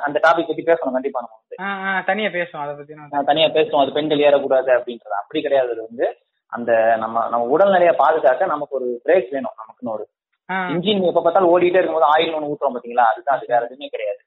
அந்த 0.00 0.18
டாபிக் 0.18 0.46
பத்தி 0.46 0.62
பேசணும். 0.62 0.92
கண்டிப்பா 0.92 1.20
நம்ம 1.20 1.40
வந்து. 1.40 1.56
தனியா 2.04 2.28
பேசுவோம். 2.28 2.60
அதை 2.60 2.74
பத்தி 2.76 3.24
தனியா 3.24 3.46
பேசுவோம். 3.46 3.82
அது 3.82 3.92
பெண்கள் 3.92 4.18
ஏறக்கூடாது 4.18 4.78
அப்படின்றது. 4.78 5.14
அப்படி 5.20 5.42
கிடையாது. 5.42 5.70
அது 5.70 5.86
வந்து 5.88 6.16
அந்த 6.46 6.96
நம்ம 6.96 7.28
நம்ம 7.28 7.56
உடல்நிலையை 7.56 7.94
பாதுகாக்க 7.96 8.46
நமக்கு 8.46 8.76
ஒரு 8.76 9.00
பிரேக் 9.04 9.28
வேணும். 9.30 9.52
நமக்குன்னு 9.60 9.94
ஒரு 9.94 10.08
இன்ஜின் 10.48 11.06
எப்ப 11.06 11.22
பார்த்தாலும் 11.22 11.58
ஓடிட்டே 11.58 11.74
இருக்கும்போது 11.74 12.06
ஆயில் 12.06 12.34
ஒன்று 12.34 12.52
ஊத்துறோம் 12.52 12.76
பாத்தீங்களா? 12.76 13.04
அதுதான் 13.10 13.36
அது 13.36 13.46
வேற 13.48 13.60
எதுவுமே 13.60 13.86
கிடையாது. 13.86 14.18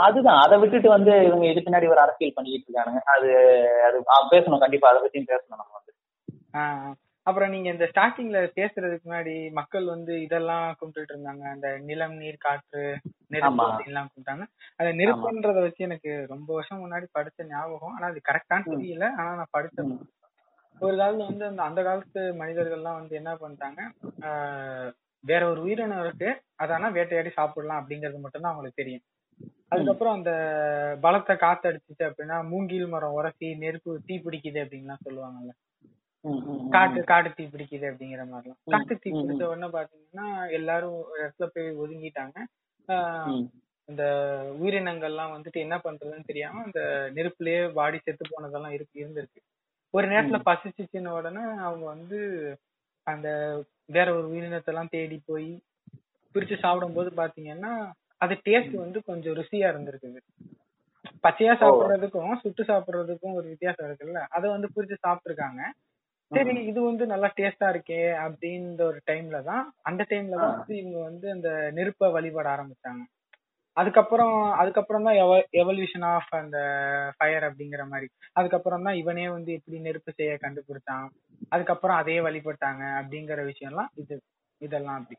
அதுதான். 0.00 0.42
அதை 0.44 0.56
விட்டுட்டு 0.58 0.88
வந்து 0.88 1.12
இவங்க 1.26 1.44
இது 1.46 1.60
பின்னாடி 1.60 1.88
ஒரு 1.94 2.00
அரசியல் 2.00 2.36
பண்ணிக்கிட்டு 2.36 2.68
இருக்கானுங்க. 2.68 3.00
அது 3.14 3.30
அது 3.86 3.98
பேசணும். 4.34 4.62
கண்டிப்பா 4.64 4.90
அதை 4.90 5.00
பத்தியும் 5.02 5.30
பேசணும் 5.32 5.60
நம்ம 5.62 5.74
வந்து. 5.78 5.92
அப்புறம் 7.26 7.50
நீங்க 7.50 7.68
இந்த 7.70 7.86
ஸ்டார்டிங்ல 7.90 8.40
பேசுறதுக்கு 8.58 9.06
முன்னாடி 9.08 9.32
மக்கள் 9.52 9.86
வந்து 9.86 10.12
இதெல்லாம் 10.22 10.66
கும்பிட்டுட்டு 10.80 11.14
இருந்தாங்க. 11.14 11.44
அந்த 11.54 11.68
நிலம் 11.88 12.14
நீர் 12.14 12.44
காற்று 12.44 12.82
நெருப்பு. 13.28 13.64
அப்படின்லாம் 13.64 14.10
கும்பிட்டாங்க. 14.10 14.44
அந்த 14.78 14.90
நெருப்புன்றத 15.00 15.60
வச்சு 15.64 15.86
எனக்கு 15.88 16.12
ரொம்ப 16.28 16.48
வருஷம் 16.54 16.82
முன்னாடி 16.84 17.08
படிச்ச 17.18 17.48
ஞாபகம். 17.48 17.94
ஆனா 17.94 18.06
அது 18.06 18.20
கரெக்டான்னு 18.30 18.70
தெரியல 18.74 19.08
ஆனா 19.18 19.30
நான் 19.40 19.54
படிச்சேன். 19.56 19.90
ஒரு 20.80 20.94
காலத்துல 20.96 21.28
வந்து 21.28 21.44
அந்த 21.46 21.62
அந்த 21.62 21.80
காலத்து 21.82 22.20
மனிதர்கள்லாம் 22.40 22.98
வந்து 23.00 23.14
என்ன 23.16 23.30
பண்ணிட்டாங்க? 23.42 23.80
வேற 25.24 25.42
ஒரு 25.50 25.60
உயிரினம் 25.62 26.02
இருக்கு. 26.04 26.28
அதானா 26.62 26.88
வேட்டையாடி 26.92 27.30
சாப்பிடலாம் 27.30 27.80
அப்படிங்கிறது 27.80 28.24
மட்டும்தான் 28.24 28.52
அவங்களுக்கு 28.52 28.82
தெரியும். 28.82 29.04
அதுக்கப்புறம் 29.70 30.16
அந்த 30.16 30.32
பலத்தை 31.02 31.34
காத்தடிச்சிச்சு 31.36 32.04
அப்படின்னா 32.08 32.36
மூங்கில் 32.48 32.88
மரம் 32.88 33.12
உரசி 33.12 33.48
நெருப்பு 33.56 34.00
தீ 34.06 34.16
பிடிக்குது 34.18 34.58
அப்படின்லாம் 34.64 35.04
சொல்லுவாங்கல்ல. 35.06 35.52
காட்டு 36.70 37.00
காட்டு 37.04 37.30
தீ 37.34 37.44
பிடிக்குது 37.46 37.86
அப்படிங்கிற 37.90 38.22
மாதிரிலாம். 38.24 38.60
காட்டு 38.66 38.94
தீ 38.96 39.10
பிடிச்ச 39.16 39.42
உடனே 39.46 39.68
பாத்தீங்கன்னா 39.74 40.26
எல்லாரும் 40.50 40.94
ஒரு 41.02 41.20
இடத்துல 41.22 41.46
போய் 41.46 41.68
ஒதுங்கிட்டாங்க. 41.82 42.36
ஆஹ். 42.88 43.42
இந்த 43.88 44.04
உயிரினங்கள்லாம் 44.58 45.34
வந்துட்டு 45.34 45.58
என்ன 45.60 45.76
பண்றதுன்னு 45.78 46.24
தெரியாம 46.24 46.62
அந்த 46.62 46.80
நெருப்புலயே 47.16 47.60
வாடி 47.72 47.98
செத்து 47.98 48.24
போனதெல்லாம் 48.30 48.72
இருக்கு 48.72 49.02
இருந்திருக்கு. 49.02 49.40
ஒரு 49.94 50.06
நேரத்துல 50.06 50.38
பசிச்சுச்சின்ன 50.46 51.12
உடனே 51.12 51.44
அவங்க 51.64 51.84
வந்து 51.86 52.18
அந்த 53.06 53.28
வேற 53.88 54.08
ஒரு 54.14 54.26
உயிரினத்தை 54.28 54.66
எல்லாம் 54.66 54.88
தேடி 54.88 55.22
போய் 55.26 55.48
பிரிச்சு 56.34 56.56
சாப்பிடும்போது 56.58 57.10
பாத்தீங்கன்னா 57.16 57.72
அது 58.20 58.34
டேஸ்ட் 58.46 58.76
வந்து 58.84 58.98
கொஞ்சம் 59.02 59.36
ருசியா 59.38 59.66
இருந்திருக்குது. 59.72 60.20
பச்சையா 61.24 61.52
சாப்பிடுறதுக்கும் 61.60 62.40
சுட்டு 62.42 62.62
சாப்பிடுறதுக்கும் 62.70 63.36
ஒரு 63.38 63.46
வித்தியாசம் 63.52 63.86
இருக்குல்ல? 63.88 64.22
அதை 64.36 64.46
வந்து 64.50 64.68
பிரிச்சு 64.74 64.96
சாப்பிட்டுருக்காங்க. 65.06 65.60
சரி 66.30 66.52
இது 66.70 66.80
வந்து 66.80 67.04
நல்லா 67.06 67.28
டேஸ்டா 67.36 67.66
இருக்கே 67.72 68.00
அப்படின்ற 68.22 68.80
ஒரு 68.82 69.00
டைம்ல 69.10 69.42
தான் 69.42 69.64
அந்த 69.84 70.02
டைம்ல 70.10 70.38
தான் 70.40 70.54
வந்து 70.54 70.74
இவங்க 70.80 70.98
வந்து 71.08 71.26
அந்த 71.30 71.48
நெருப்பை 71.76 72.08
வழிபட 72.16 72.48
ஆரம்பிச்சாங்க. 72.54 73.02
அதுக்கப்புறம் 73.76 74.34
அதுக்கப்புறம் 74.60 75.06
தான் 75.06 75.18
எவல்யூஷன் 75.62 76.06
ஆஃப் 76.12 76.32
அந்த 76.40 76.58
ஃபயர் 77.16 77.46
அப்படிங்கிற 77.48 77.82
மாதிரி. 77.88 78.08
அதுக்கப்புறம் 78.32 78.86
தான் 78.86 78.98
இவனே 79.02 79.26
வந்து 79.28 79.50
எப்படி 79.52 79.78
நெருப்பு 79.78 80.12
செய்ய 80.12 80.34
கண்டுபிடிச்சான். 80.44 81.06
அதுக்கப்புறம் 81.52 82.00
அதே 82.02 82.16
வழிபட்டாங்க 82.20 82.82
அப்படிங்கிற 83.00 83.40
விஷயம்லாம் 83.52 83.92
இது 84.02 84.16
இதெல்லாம் 84.60 84.98
அப்படி. 85.00 85.18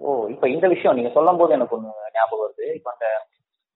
ஓ 0.00 0.10
இப்ப 0.28 0.48
இந்த 0.48 0.68
விஷயம் 0.68 0.96
நீங்க 0.96 1.10
சொல்லும் 1.10 1.36
போது 1.36 1.52
எனக்கு 1.52 1.76
ஒண்ணு 1.76 1.90
ஞாபகம் 2.12 2.42
வருது. 2.44 2.74
இப்ப 2.74 2.90
அந்த 2.90 3.06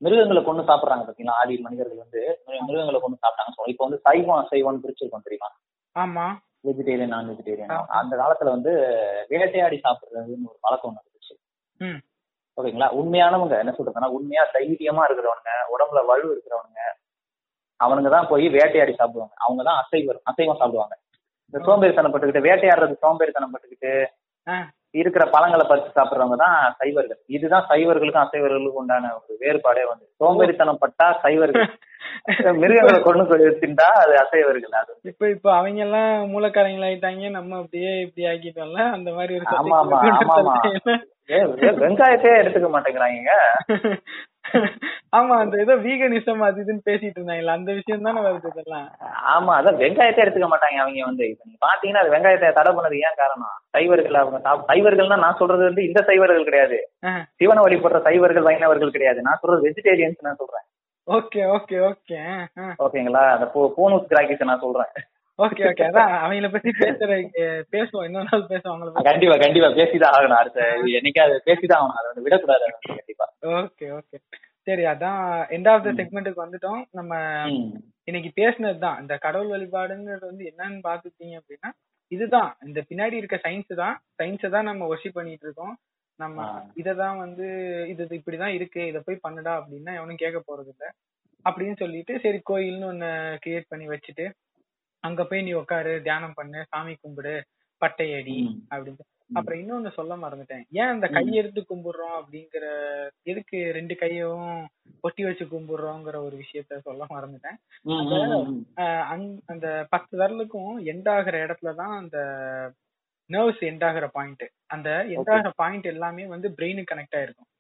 மிருகங்களை 0.03 0.45
கொண்டு 0.45 0.63
சாப்பிடுறாங்க 0.63 1.05
பாத்தீங்களா? 1.05 1.37
ஆதி 1.41 1.59
மனிதர்கள் 1.59 1.97
வந்து 1.97 2.21
மிரு- 2.47 2.65
மிருகங்களை 2.67 3.01
கொண்டு 3.01 3.19
சாப்பிட்டாங்க 3.21 3.69
இப்போ 3.69 3.85
வந்து 3.85 4.01
சைவம் 4.01 4.41
அசைவம் 4.41 4.83
பிரிச்சிருக்கோம் 4.83 5.23
தெரியுமா? 5.23 5.51
ஆமா. 5.97 6.27
வெஜிடேரியன் 6.65 7.07
நான் 7.07 7.29
வெஜிடேரியன். 7.31 7.73
அந்த 7.95 8.13
காலத்துல 8.17 8.51
வந்து 8.51 8.73
வேட்டையாடி 9.29 9.81
சாப்பிடுறதுன்னு 9.83 10.51
ஒரு 10.51 10.59
பழக்கம் 10.61 10.97
இருந்துச்சு. 10.97 11.35
ம். 11.81 12.01
ஓகேங்களா? 12.59 12.89
உண்மையானவங்க 12.93 13.55
என்ன 13.59 13.73
சொல்றதுன்னா 13.73 14.11
உண்மையா 14.11 14.45
தைரியமா 14.53 15.05
இருக்கிறவனுங்க 15.05 15.53
உடம்புல 15.73 16.05
வலு 16.07 16.27
இருக்கிறவனுங்க 16.35 16.83
அவனுங்க 17.81 18.11
தான் 18.11 18.27
போய் 18.27 18.49
வேட்டையாடி 18.49 18.95
சாப்பிடுவாங்க. 18.95 19.35
அவங்க 19.39 19.63
தான் 19.63 19.81
அசைவர் 19.83 20.21
அசைவம் 20.25 20.57
சாப்பிடுவாங்க. 20.57 20.95
இந்த 21.47 21.59
சோம்பேறித்தனம் 21.67 22.13
பட்டுக்கிட்டு 22.13 22.47
வேட்டையாடுறது 22.47 22.95
சோம்பேறித்தனம் 23.01 23.53
பட்டுக்கிட்டு 23.53 23.93
இருக்கிற 24.95 25.25
பழங்களை 25.27 25.65
பறிச்சு 25.67 25.91
சாப்பிடுறவங்க 25.97 26.37
தான் 26.37 26.59
சைவர்கள். 26.81 27.21
இதுதான் 27.29 27.67
சைவர்களுக்கும் 27.71 28.25
அசைவர்களுக்கும் 28.25 28.83
உண்டான 28.83 29.11
ஒரு 29.17 29.35
வேறுபாடே 29.41 29.85
வந்து. 29.89 30.07
சோம்பேறித்தனம் 30.21 30.83
பட்டா 30.85 31.09
சைவர்கள். 31.25 31.69
மிருகங்களை 32.63 32.99
கொண்டு 33.01 33.25
போய் 33.25 33.47
திண்டா 33.63 33.87
அது 34.01 34.15
அசைவர்கள். 34.23 34.75
அது 34.81 34.93
இப்ப 35.11 35.29
இப்ப 35.29 35.49
அவங்க 35.57 35.81
எல்லாம் 35.87 36.13
மூலக்காரங்களா 36.33 36.89
ஆயிட்டாங்க 36.89 37.31
நம்ம 37.31 37.59
அப்படியே 37.63 37.93
இப்படி 38.01 38.27
ஆக்கிட்டோம்ல 38.33 38.83
அந்த 38.97 39.11
மாதிரி 39.11 39.35
ஒரு 39.39 39.47
ஆமா, 39.61 39.79
ஆமா, 39.85 39.99
ஆமா, 40.37 40.55
வெங்காயத்தையே 41.83 42.39
எடுத்துக்க 42.43 42.71
மாட்டேங்கிறாங்க. 42.75 43.35
ஆமா 45.19 45.35
அந்த 45.43 45.57
ஏதோ 45.65 45.75
வீகனிசம் 45.85 46.45
அது 46.47 46.59
இதுன்னு 46.63 46.87
பேசிட்டு 46.89 47.19
இருந்தாங்கல்ல 47.19 47.55
அந்த 47.57 47.71
விஷயம் 47.79 48.07
தானே 48.07 48.21
வருது 48.27 48.49
இதெல்லாம். 48.53 48.87
ஆமா 49.35 49.53
அதான் 49.59 49.79
வெங்காயத்தை 49.83 50.23
எடுத்துக்க 50.25 50.49
மாட்டாங்க 50.53 50.81
அவங்க 50.83 51.05
வந்து. 51.11 51.27
இப்ப 51.33 51.45
நீங்க 51.47 51.61
பாத்தீங்கன்னா 51.67 52.03
அது 52.03 52.15
வெங்காயத்தை 52.15 52.51
தடை 52.59 52.73
பண்ணது 52.77 52.99
ஏன் 53.07 53.21
காரணம்? 53.23 53.55
சைவர்கள் 53.77 54.21
அவங்க 54.23 54.41
சைவர்கள்னா 54.73 55.19
நான் 55.25 55.41
சொல்றது 55.41 55.65
வந்து 55.69 55.87
இந்த 55.89 56.03
சைவர்கள் 56.11 56.49
கிடையாது. 56.49 56.79
சிவனை 57.41 57.63
வழிபடுற 57.67 58.01
சைவர்கள் 58.09 58.49
வைணவர்கள் 58.51 58.95
கிடையாது. 58.97 59.27
நான் 59.29 59.41
சொல்றது 59.43 59.67
வெஜிடேரியன்ஸ் 59.69 60.27
நான் 60.29 60.41
சொல்றேன். 60.43 60.67
ஓகே 61.09 61.41
ஓகே 61.57 61.79
ஓகே 61.89 62.19
ஓகேங்களா? 62.85 63.25
அந்த 63.37 63.47
பூனூஸ் 63.77 64.11
கிராக்கிஸ் 64.13 64.51
நான் 64.51 64.65
சொல்றேன். 64.67 64.93
ஓகே 65.39 65.63
ஓகே 65.69 65.85
அதான் 65.87 66.13
அவங்கள 66.25 66.49
பத்தி 66.51 66.71
பேசுற 66.81 67.13
பேசுவோம். 67.73 68.05
இன்னொரு 68.05 68.27
நாள் 68.31 68.49
பேசுவோம் 68.49 68.73
அவங்கள 68.73 69.03
கண்டிப்பா 69.03 69.37
கண்டிப்பா. 69.37 69.69
பேசிதான் 69.81 70.15
ஆகணும். 70.17 70.41
அடுத்த 70.41 70.61
என்னைக்காவது 70.99 71.39
பேசிதான் 71.49 71.81
ஆகணும். 71.81 71.97
அதை 71.99 72.07
வந்து 72.07 72.23
விடக்கூடாது 72.23 72.67
கண்டிப்பா. 72.81 73.27
ஓகே 73.55 73.87
ஓகே 73.99 74.19
சரி 74.67 74.85
அதான் 74.85 75.23
எண்ட் 75.57 75.69
ஆஃப் 75.71 75.85
த 75.85 75.93
செக்மெண்ட்டுக்கு 75.93 76.45
வந்துட்டோம். 76.45 76.83
நம்ம. 76.91 77.15
இன்னைக்கு 78.09 78.31
பேசினது 78.41 78.79
தான் 78.79 79.01
இந்த 79.01 79.17
கடவுள் 79.17 79.53
வழிபாடுங்கிறது 79.55 80.31
வந்து 80.31 80.45
என்னன்னு 80.51 80.79
பாத்துட்டீங்க 80.89 81.35
அப்படின்னா 81.41 81.71
இதுதான். 82.13 82.57
இந்த 82.67 82.81
பின்னாடி 82.91 83.13
இருக்க 83.13 83.37
சயின்ஸ் 83.43 83.75
தான். 83.75 83.97
சயின்ஸை 84.23 84.51
தான் 84.51 84.69
நம்ம 84.71 84.87
ஒர்ஷிப் 84.87 85.19
பண்ணிட்டு 85.19 85.45
இருக்கோம். 85.45 85.75
நம்ம. 86.21 86.39
இததான் 86.77 87.17
வந்து 87.17 87.47
இது 87.89 88.03
இப்படிதான் 88.11 88.55
இருக்கு. 88.59 88.87
இத 88.87 88.99
போய் 89.05 89.25
பண்ணுடா 89.29 89.53
அப்படின்னா 89.59 89.93
எவனும் 90.01 90.23
கேட்க 90.25 90.39
போறது 90.41 90.71
இல்ல 90.75 90.85
அப்படின்னு 91.45 91.77
சொல்லிட்டு 91.77 92.21
சரி 92.23 92.41
கோயில்னு 92.51 92.91
ஒண்ணு 92.93 93.09
கிரியேட் 93.47 93.71
பண்ணி 93.73 93.89
வச்சுட்டு 93.89 94.27
அங்க 95.05 95.25
போய் 95.25 95.43
நீ 95.43 95.53
உட்காரு 95.55 96.03
தியானம் 96.03 96.35
பண்ணு 96.35 96.61
சாமி 96.69 96.95
கும்பிடு 96.97 97.35
பட்டை 97.83 98.07
அடி 98.15 98.37
ம். 98.43 98.55
அப்படின்னு 98.71 99.11
அப்புறம் 99.31 99.61
இன்னொன்னு 99.61 99.91
சொல்ல 99.95 100.15
மறந்துட்டேன். 100.17 100.65
ஏன் 100.71 100.87
அந்த 100.87 101.07
கையெடுத்து 101.09 101.61
கும்பிடுறோம் 101.63 102.17
அப்படிங்கிற 102.19 102.65
எதுக்கு 103.23 103.59
ரெண்டு 103.73 103.95
கையும் 103.97 104.51
ஒட்டி 105.01 105.23
வச்சு 105.25 105.45
கும்பிடுறோங்கிற 105.45 106.17
ஒரு 106.21 106.37
விஷயத்த 106.37 106.79
சொல்ல 106.81 107.07
மறந்துட்டேன். 107.11 107.59
அந்த 109.49 109.67
பத்து 109.91 110.19
விரலுக்கும் 110.19 110.73
எண்ட் 110.85 111.09
ஆகுற 111.11 111.35
இடத்துல 111.45 111.73
தான் 111.75 111.95
அந்த 111.99 112.19
நர்வ்ஸ் 113.31 113.63
எண்ட் 113.63 113.85
ஆகுற 113.85 114.07
பாயிண்ட் 114.13 114.45
அந்த 114.67 114.89
எண்ட். 115.13 115.31
ஆகுற 115.35 115.53
பாயிண்ட் 115.57 115.87
எல்லாமே 115.87 116.27
வந்து 116.27 116.49
பிரெயினுக்கு 116.57 116.93
கனெக்ட் 116.93 117.19
ஆயிருக்கும். 117.19 117.51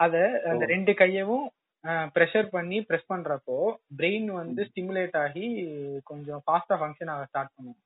அத 0.00 0.16
அந்த. 0.44 0.64
ரெண்டு 0.66 0.92
கையவும் 0.94 1.46
ப்ரெஷர் 2.14 2.48
பண்ணி 2.50 2.78
ப்ரெஸ் 2.88 3.10
பண்றப்போ 3.12 3.58
பிரெயின் 3.98 4.28
வந்து 4.32 4.62
ஸ்டிமுலேட் 4.70 5.16
ஆகி 5.16 5.46
கொஞ்சம் 6.04 6.42
ஃபாஸ்டா 6.46 6.76
ஃபங்க்ஷன் 6.80 7.10
ஆக 7.10 7.24
ஸ்டார்ட் 7.24 7.54
பண்ணும். 7.56 7.78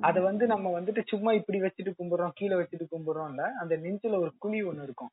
அது 0.00 0.18
வந்து 0.20 0.46
நம்ம 0.46 0.80
வந்துட்டு 0.80 1.02
சும்மா 1.06 1.30
இப்படி 1.32 1.58
வச்சுட்டு 1.60 1.92
கும்பிடுறோம் 1.98 2.34
கீழே 2.34 2.56
வச்சுட்டு 2.56 2.86
கும்பிடுறோம்ல 2.94 3.44
அந்த 3.62 3.74
நெஞ்சில 3.76 4.18
ஒரு 4.18 4.32
குழி 4.38 4.60
ஒண்ணு 4.64 4.82
இருக்கும். 4.82 5.12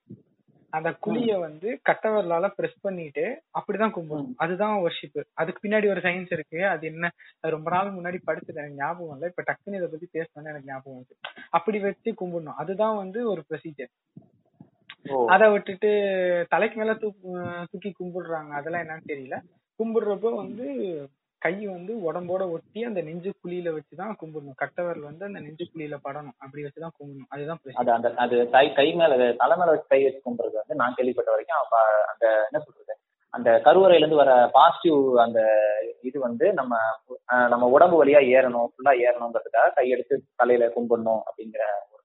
அந்த 0.73 0.89
குழிய 1.06 1.39
வந்து 1.39 1.82
கட்டவரலால 1.89 2.45
பிரஸ் 2.58 2.78
பண்ணிட்டு 2.82 3.26
அப்படிதான் 3.60 3.93
கும்பிடணும் 3.97 4.38
அதுதான் 4.38 4.76
ஒர்ஷிப் 4.86 5.19
அதுக்கு 5.34 5.63
பின்னாடி 5.65 5.88
ஒரு 5.89 6.02
சயின்ஸ் 6.02 6.32
இருக்கு. 6.34 6.60
அது 6.65 6.84
என்ன? 6.88 7.12
ரொம்ப 7.56 7.69
நாள் 7.69 7.95
முன்னாடி 7.97 8.19
படிச்சது 8.30 8.60
எனக்கு 8.62 8.80
ஞாபகம் 8.80 9.13
இல்லை. 9.15 9.30
இப்ப 9.32 9.43
டக்குன்னு 9.49 9.80
இதை 9.82 9.88
பத்தி 9.88 10.08
பேசணும்னு 10.17 10.52
எனக்கு 10.54 10.71
ஞாபகம் 10.71 10.99
வந்து 10.99 11.15
அப்படி 11.49 11.80
வச்சு 11.80 12.12
கும்பிடணும். 12.21 12.60
அதுதான் 12.63 12.95
வந்து 12.95 13.21
ஒரு 13.32 13.43
ப்ரொசீஜர். 13.49 13.91
அதை 15.28 15.52
விட்டுட்டு 15.52 15.89
தலைக்கு 16.50 16.80
மேல 16.80 16.94
தூக்கு 16.94 17.32
தூக்கி 17.72 17.96
கும்பிடுறாங்க. 18.00 18.50
அதெல்லாம் 18.52 18.82
என்னன்னு 18.82 19.12
தெரியல. 19.12 19.38
கும்பிடுறப்போ 19.80 20.36
வந்து 20.36 20.66
கை 21.42 21.68
வந்து 21.68 21.94
உடம்போட 22.00 22.52
ஒட்டி 22.52 22.84
அந்த 22.84 23.02
நெஞ்சு 23.02 23.34
குழியில 23.42 23.70
வச்சுதான் 23.70 24.13
கும்பிடணும். 24.22 24.60
கட்டவரல் 24.62 25.00
வந்து 25.00 25.26
அந்த 25.26 25.39
நெஞ்சு 25.39 25.70
குழியில 25.74 25.96
படணும். 26.04 26.36
அப்படி 26.38 26.63
வச்சுதான் 26.63 26.96
கும்பிடணும். 27.00 27.30
அதுதான். 27.30 27.60
அது 27.76 28.16
அது 28.16 28.50
கை 28.50 28.74
கை 28.74 28.94
மேல 28.94 29.34
தலை 29.34 29.58
மேல 29.58 29.72
வச்சு 29.72 29.88
கை 29.88 30.04
வச்சு 30.04 30.22
கும்பிடுறது 30.26 30.54
வந்து 30.54 30.76
நான் 30.76 30.94
கேள்விப்பட்ட 30.94 31.32
வரைக்கும் 31.32 31.58
அப்ப 31.58 31.78
அந்த 32.08 32.26
என்ன 32.52 32.60
சொல்றது? 32.60 32.94
அந்த 33.34 33.62
கருவறையில 33.66 33.98
இருந்து 33.98 34.16
வர 34.16 34.50
பாசிட்டிவ் 34.52 35.18
அந்த 35.18 35.39
இது 36.02 36.20
வந்து 36.20 36.54
நம்ம 36.54 36.74
நம்ம 37.48 37.68
உடம்பு 37.68 38.06
வழியா 38.06 38.20
ஏறணும் 38.34 38.68
ஃபுல்லா 38.72 38.94
ஏறணுங்கிறதுக்காக 39.06 39.74
கையெடுத்து 39.76 40.16
தலையில 40.36 40.68
கும்பிடணும் 40.68 41.22
அப்படிங்கிற 41.28 41.63
ஒரு 41.92 42.02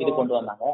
இது 0.00 0.10
கொண்டு 0.12 0.34
வந்தாங்க. 0.36 0.64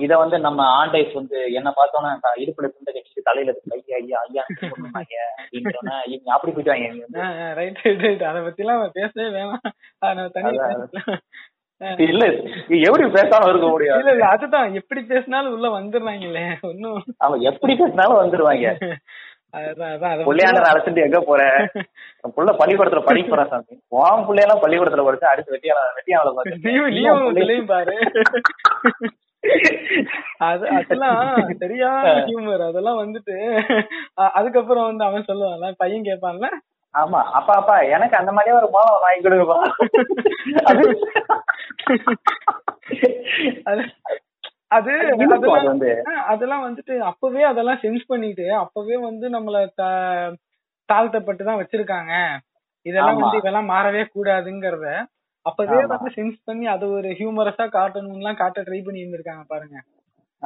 இத 0.00 0.12
வந்து 0.20 0.36
நம்ம 0.44 0.60
ஆண்டைஸ் 0.78 1.12
வந்து 1.18 1.38
என்ன 1.58 1.68
பார்த்தோன்னா 1.76 2.10
இடுப்புல 2.40 2.68
துண்டை 2.68 2.90
கட்டிட்டு 2.90 3.26
தலையில 3.28 3.52
ஐயா 3.98 4.18
ஐயா 4.24 4.42
கும்பிடுவாங்க 4.52 5.14
அப்படின்றோன்னா 5.36 5.96
இவங்க 6.12 6.30
அப்படி 6.36 6.52
போயிட்டாங்க 6.54 7.20
ரைட் 7.58 7.78
ரைட் 7.84 8.02
ரைட் 8.06 8.24
அதை 8.30 8.40
பத்தி 8.46 8.64
எல்லாம் 8.64 8.82
பேசவே 8.98 9.28
வேணாம். 9.36 9.66
இல்ல 12.06 12.24
எப்படி 12.86 13.04
பேசாம 13.16 13.48
இருக்க 13.50 13.66
முடியாது 13.68 14.00
இல்ல 14.02 14.12
இல்ல 14.14 14.26
அதுதான். 14.34 14.76
எப்படி 14.80 15.00
பேசினாலும் 15.10 15.54
உள்ள 15.56 15.68
வந்துடுறாங்களே. 15.74 16.44
ஒன்னும் 16.70 17.00
அவங்க 17.20 17.42
எப்படி 17.52 17.72
பேசினாலும் 17.82 18.22
வந்துருவாங்க 18.22 18.66
புள்ளையாண்டர் 20.26 20.68
அழைச்சிட்டு 20.68 21.04
எங்க 21.04 21.18
போற? 21.22 21.42
புள்ள 22.36 22.50
பள்ளிக்கூடத்துல 22.56 23.02
படிக்க 23.08 23.28
போறான் 23.28 23.50
சாமி. 23.52 23.76
உன் 23.98 24.26
பிள்ளையெல்லாம் 24.28 24.62
பள்ளிக்கூடத்துல 24.62 25.04
படிச்சு 25.04 25.30
அடுத்து 25.32 25.54
வெட்டியால 25.54 25.84
வெட்டியாவல 25.96 26.34
உங்களையும் 27.26 27.70
பாரு. 27.70 27.96
அது 30.46 30.64
அதெல்லாம் 30.76 31.18
சரியான 31.60 32.14
ஹியூமர் 32.22 32.62
அதெல்லாம் 32.68 33.00
வந்துட்டு 33.02 33.34
அதுக்கப்புறம் 34.32 34.88
வந்து 34.88 35.04
அவன் 35.04 35.28
சொல்லுவான்ல 35.28 35.68
பையன் 35.76 36.06
கேட்பான்ல. 36.08 36.48
ஆமா. 36.94 37.20
அப்பா 37.32 37.54
அப்பா 37.54 37.76
எனக்கு 37.94 38.16
அந்த 38.16 38.32
மாதிரியே 38.32 38.58
ஒரு 38.58 38.68
மோளம் 38.72 39.04
வாங்கி 39.04 39.22
கொடுங்கப்பா. 39.22 39.58
அது 44.70 44.92
அதெல்லாம் 45.26 45.68
வந்து 45.68 45.90
ஆ, 46.08 46.12
அதெல்லாம் 46.32 46.64
வந்துட்டு 46.64 46.94
அப்பவே 47.10 47.42
அதெல்லாம் 47.44 47.82
சென்ஸ் 47.82 48.04
பண்ணிட்டு 48.06 48.46
அப்பவே 48.62 48.96
வந்து 49.04 49.26
நம்மள 49.34 49.56
தாழ்த்தப்பட்டு 50.88 51.42
தான் 51.44 51.60
வச்சிருக்காங்க 51.60 52.12
இதெல்லாம். 52.86 53.20
வந்து 53.20 53.38
இதெல்லாம் 53.38 53.70
மாறவே 53.70 54.02
கூடாதுங்கிறத 54.08 54.88
அப்பவே. 55.46 55.78
வந்து 55.92 56.10
சென்ஸ் 56.16 56.38
பண்ணி 56.46 56.66
அது 56.72 56.84
ஒரு 56.92 57.08
ஹியூமரஸா 57.18 57.66
காட்டணும்லாம் 57.74 58.40
காட்ட 58.40 58.60
ட்ரை 58.62 58.80
பண்ணி 58.80 59.02
இருந்திருக்காங்க 59.02 59.44
பாருங்க 59.48 59.76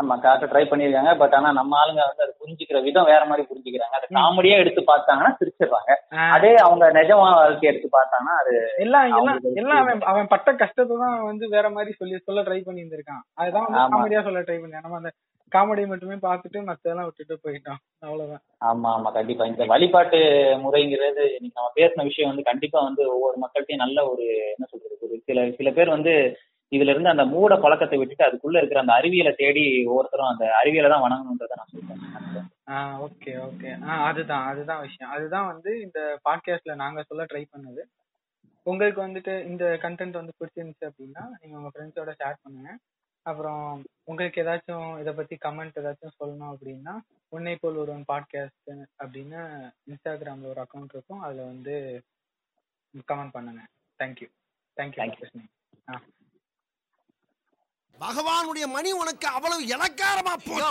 நம்ம 0.00 0.14
காட்ட 0.20 0.44
ட்ரை 0.50 0.62
பண்ணிருக்காங்க 0.66 1.12
பட் 1.20 1.34
ஆனா 1.36 1.48
நம்ம 1.56 1.78
ஆளுங்க 1.80 2.02
வந்து 2.04 2.24
அது 2.24 2.32
புரிஞ்சுக்கிற 2.40 2.78
விதம் 2.84 3.10
வேற 3.10 3.22
மாதிரி 3.26 3.42
புரிஞ்சுக்கிறாங்க. 3.48 3.96
அதை 3.98 4.06
காமெடியா 4.18 4.58
எடுத்து 4.62 4.82
பார்த்தாங்கன்னா 4.86 5.32
சிரிச்சிடுறாங்க 5.38 5.92
அதே 6.34 6.52
அவங்க 6.64 6.84
நிஜமா 6.96 7.26
வாழ்க்கை 7.36 7.68
எடுத்து 7.70 7.88
பார்த்தாங்கன்னா 7.90 8.36
அது 8.42 8.54
எல்லாம் 8.84 9.08
எல்லாம் 9.12 9.40
எல்லாம் 9.62 9.82
அவன் 10.10 10.30
பட்ட 10.32 10.50
கஷ்டத்தை 10.62 10.96
தான் 11.02 11.18
வந்து 11.26 11.46
வேற 11.54 11.66
மாதிரி 11.74 11.92
சொல்லி 11.98 12.18
சொல்ல 12.20 12.44
ட்ரை 12.46 12.60
பண்ணி 12.62 12.82
இருந்திருக்கான் 12.82 13.24
அதுதான் 13.40 13.66
வந்து 13.66 13.80
ஆமா. 13.80 13.92
காமெடியா 13.94 14.22
சொல்ல 14.28 14.42
ட்ரை 14.44 14.58
பண்ணி 14.58 14.78
நம்ம 14.78 15.00
அந்த 15.00 15.12
காமெடி 15.52 15.84
மட்டுமே 15.88 16.16
பார்த்துட்டு 16.24 16.58
மத்ததெல்லாம் 16.66 17.06
விட்டுட்டு 17.06 17.36
போயிட்டோம். 17.44 17.78
அவ்வளவுதான். 18.04 18.42
ஆமா 18.64 18.88
ஆமா 18.96 19.10
கண்டிப்பா. 19.16 19.44
இந்த 19.50 19.64
வழிபாட்டு 19.70 20.18
முறைங்கிறது 20.64 21.22
இன்னைக்கு 21.30 21.56
நம்ம 21.56 21.72
பேசின 21.78 22.04
விஷயம் 22.08 22.30
வந்து 22.30 22.48
கண்டிப்பா 22.48 22.78
வந்து 22.84 23.02
ஒவ்வொரு 23.14 23.36
மக்கள்கிட்டயும் 23.42 23.84
நல்ல 23.84 24.04
ஒரு 24.10 24.24
என்ன 24.52 24.68
சொல்றது 24.70 24.94
ஒரு 25.06 25.18
சில 25.28 25.46
சில 25.58 25.70
பேர் 25.72 25.94
வந்து 25.96 26.14
இதுல 26.70 26.90
இருந்து 26.90 27.08
அந்த 27.08 27.24
மூட 27.24 27.56
பழக்கத்தை 27.56 27.98
விட்டுட்டு 27.98 28.24
அதுக்குள்ள 28.24 28.56
இருக்கிற 28.56 28.80
அந்த 28.80 28.92
அறிவியலை 28.92 29.32
தேடி 29.32 29.84
ஒவ்வொருத்தரும் 29.84 30.26
அந்த 30.26 30.54
அறிவியலை 30.54 30.90
தான் 30.90 31.02
வணங்கணுன்றதை 31.02 31.52
நான் 31.56 31.68
சொல்றேன். 31.70 32.48
Okay 33.00 33.44
okay. 33.44 33.70
ஆஹ் 33.74 34.04
அதுதான் 34.04 34.46
அதுதான் 34.46 34.80
விஷயம். 34.80 35.12
அதுதான் 35.12 35.46
வந்து 35.46 35.80
இந்த 35.80 36.20
பாட்காஸ்ட்ல 36.28 36.74
நாங்க 36.74 37.02
சொல்ல 37.02 37.24
ட்ரை 37.24 37.44
பண்ணது. 37.56 37.80
உங்களுக்கு 38.62 39.06
வந்துட்டு 39.06 39.44
இந்த 39.44 39.78
கண்டென்ட் 39.82 40.10
வந்து 40.10 40.32
பிடிச்சிருந்துச்சு 40.40 40.90
அப்படின்னா 40.90 41.28
நீங்க 41.40 41.58
உங்க 41.58 41.70
ஃப்ரெண்ட்ஸோட 41.74 42.12
ஷேர் 42.18 42.34
பண்ணுங்க. 42.42 42.78
அப்புறம் 43.22 43.82
உங்களுக்கு 44.04 44.42
ஏதாச்சும் 44.42 45.00
இதை 45.00 45.12
பத்தி 45.12 45.36
கமெண்ட் 45.44 45.78
ஏதாச்சும் 45.82 46.24
சொல்லணும் 46.24 46.54
அப்படின்னா 46.54 46.98
உன்னை 47.28 47.56
போல் 47.60 47.74
ஒருவன் 47.74 48.04
பாட்காஸ்ட் 48.12 48.84
அப்படின்னு 48.98 49.70
இன்ஸ்டாகிராம்ல 49.86 50.46
ஒரு 50.46 50.60
அக்கௌண்ட் 50.60 50.88
இருக்கும். 50.88 51.20
அதுல 51.20 51.42
வந்து 51.42 52.02
கமெண்ட் 53.06 53.30
பண்ணுங்க. 53.32 53.60
Thank you 53.98 54.30
thank 54.76 55.12
you. 55.20 55.44
ஆ. 55.92 56.00
பகவானுடைய 58.00 58.66
மணி 58.66 58.90
உனக்கு 58.92 59.26
அவ்வளவு 59.28 59.62
இலக்காரமா 59.66 60.34
போச்சு. 60.44 60.62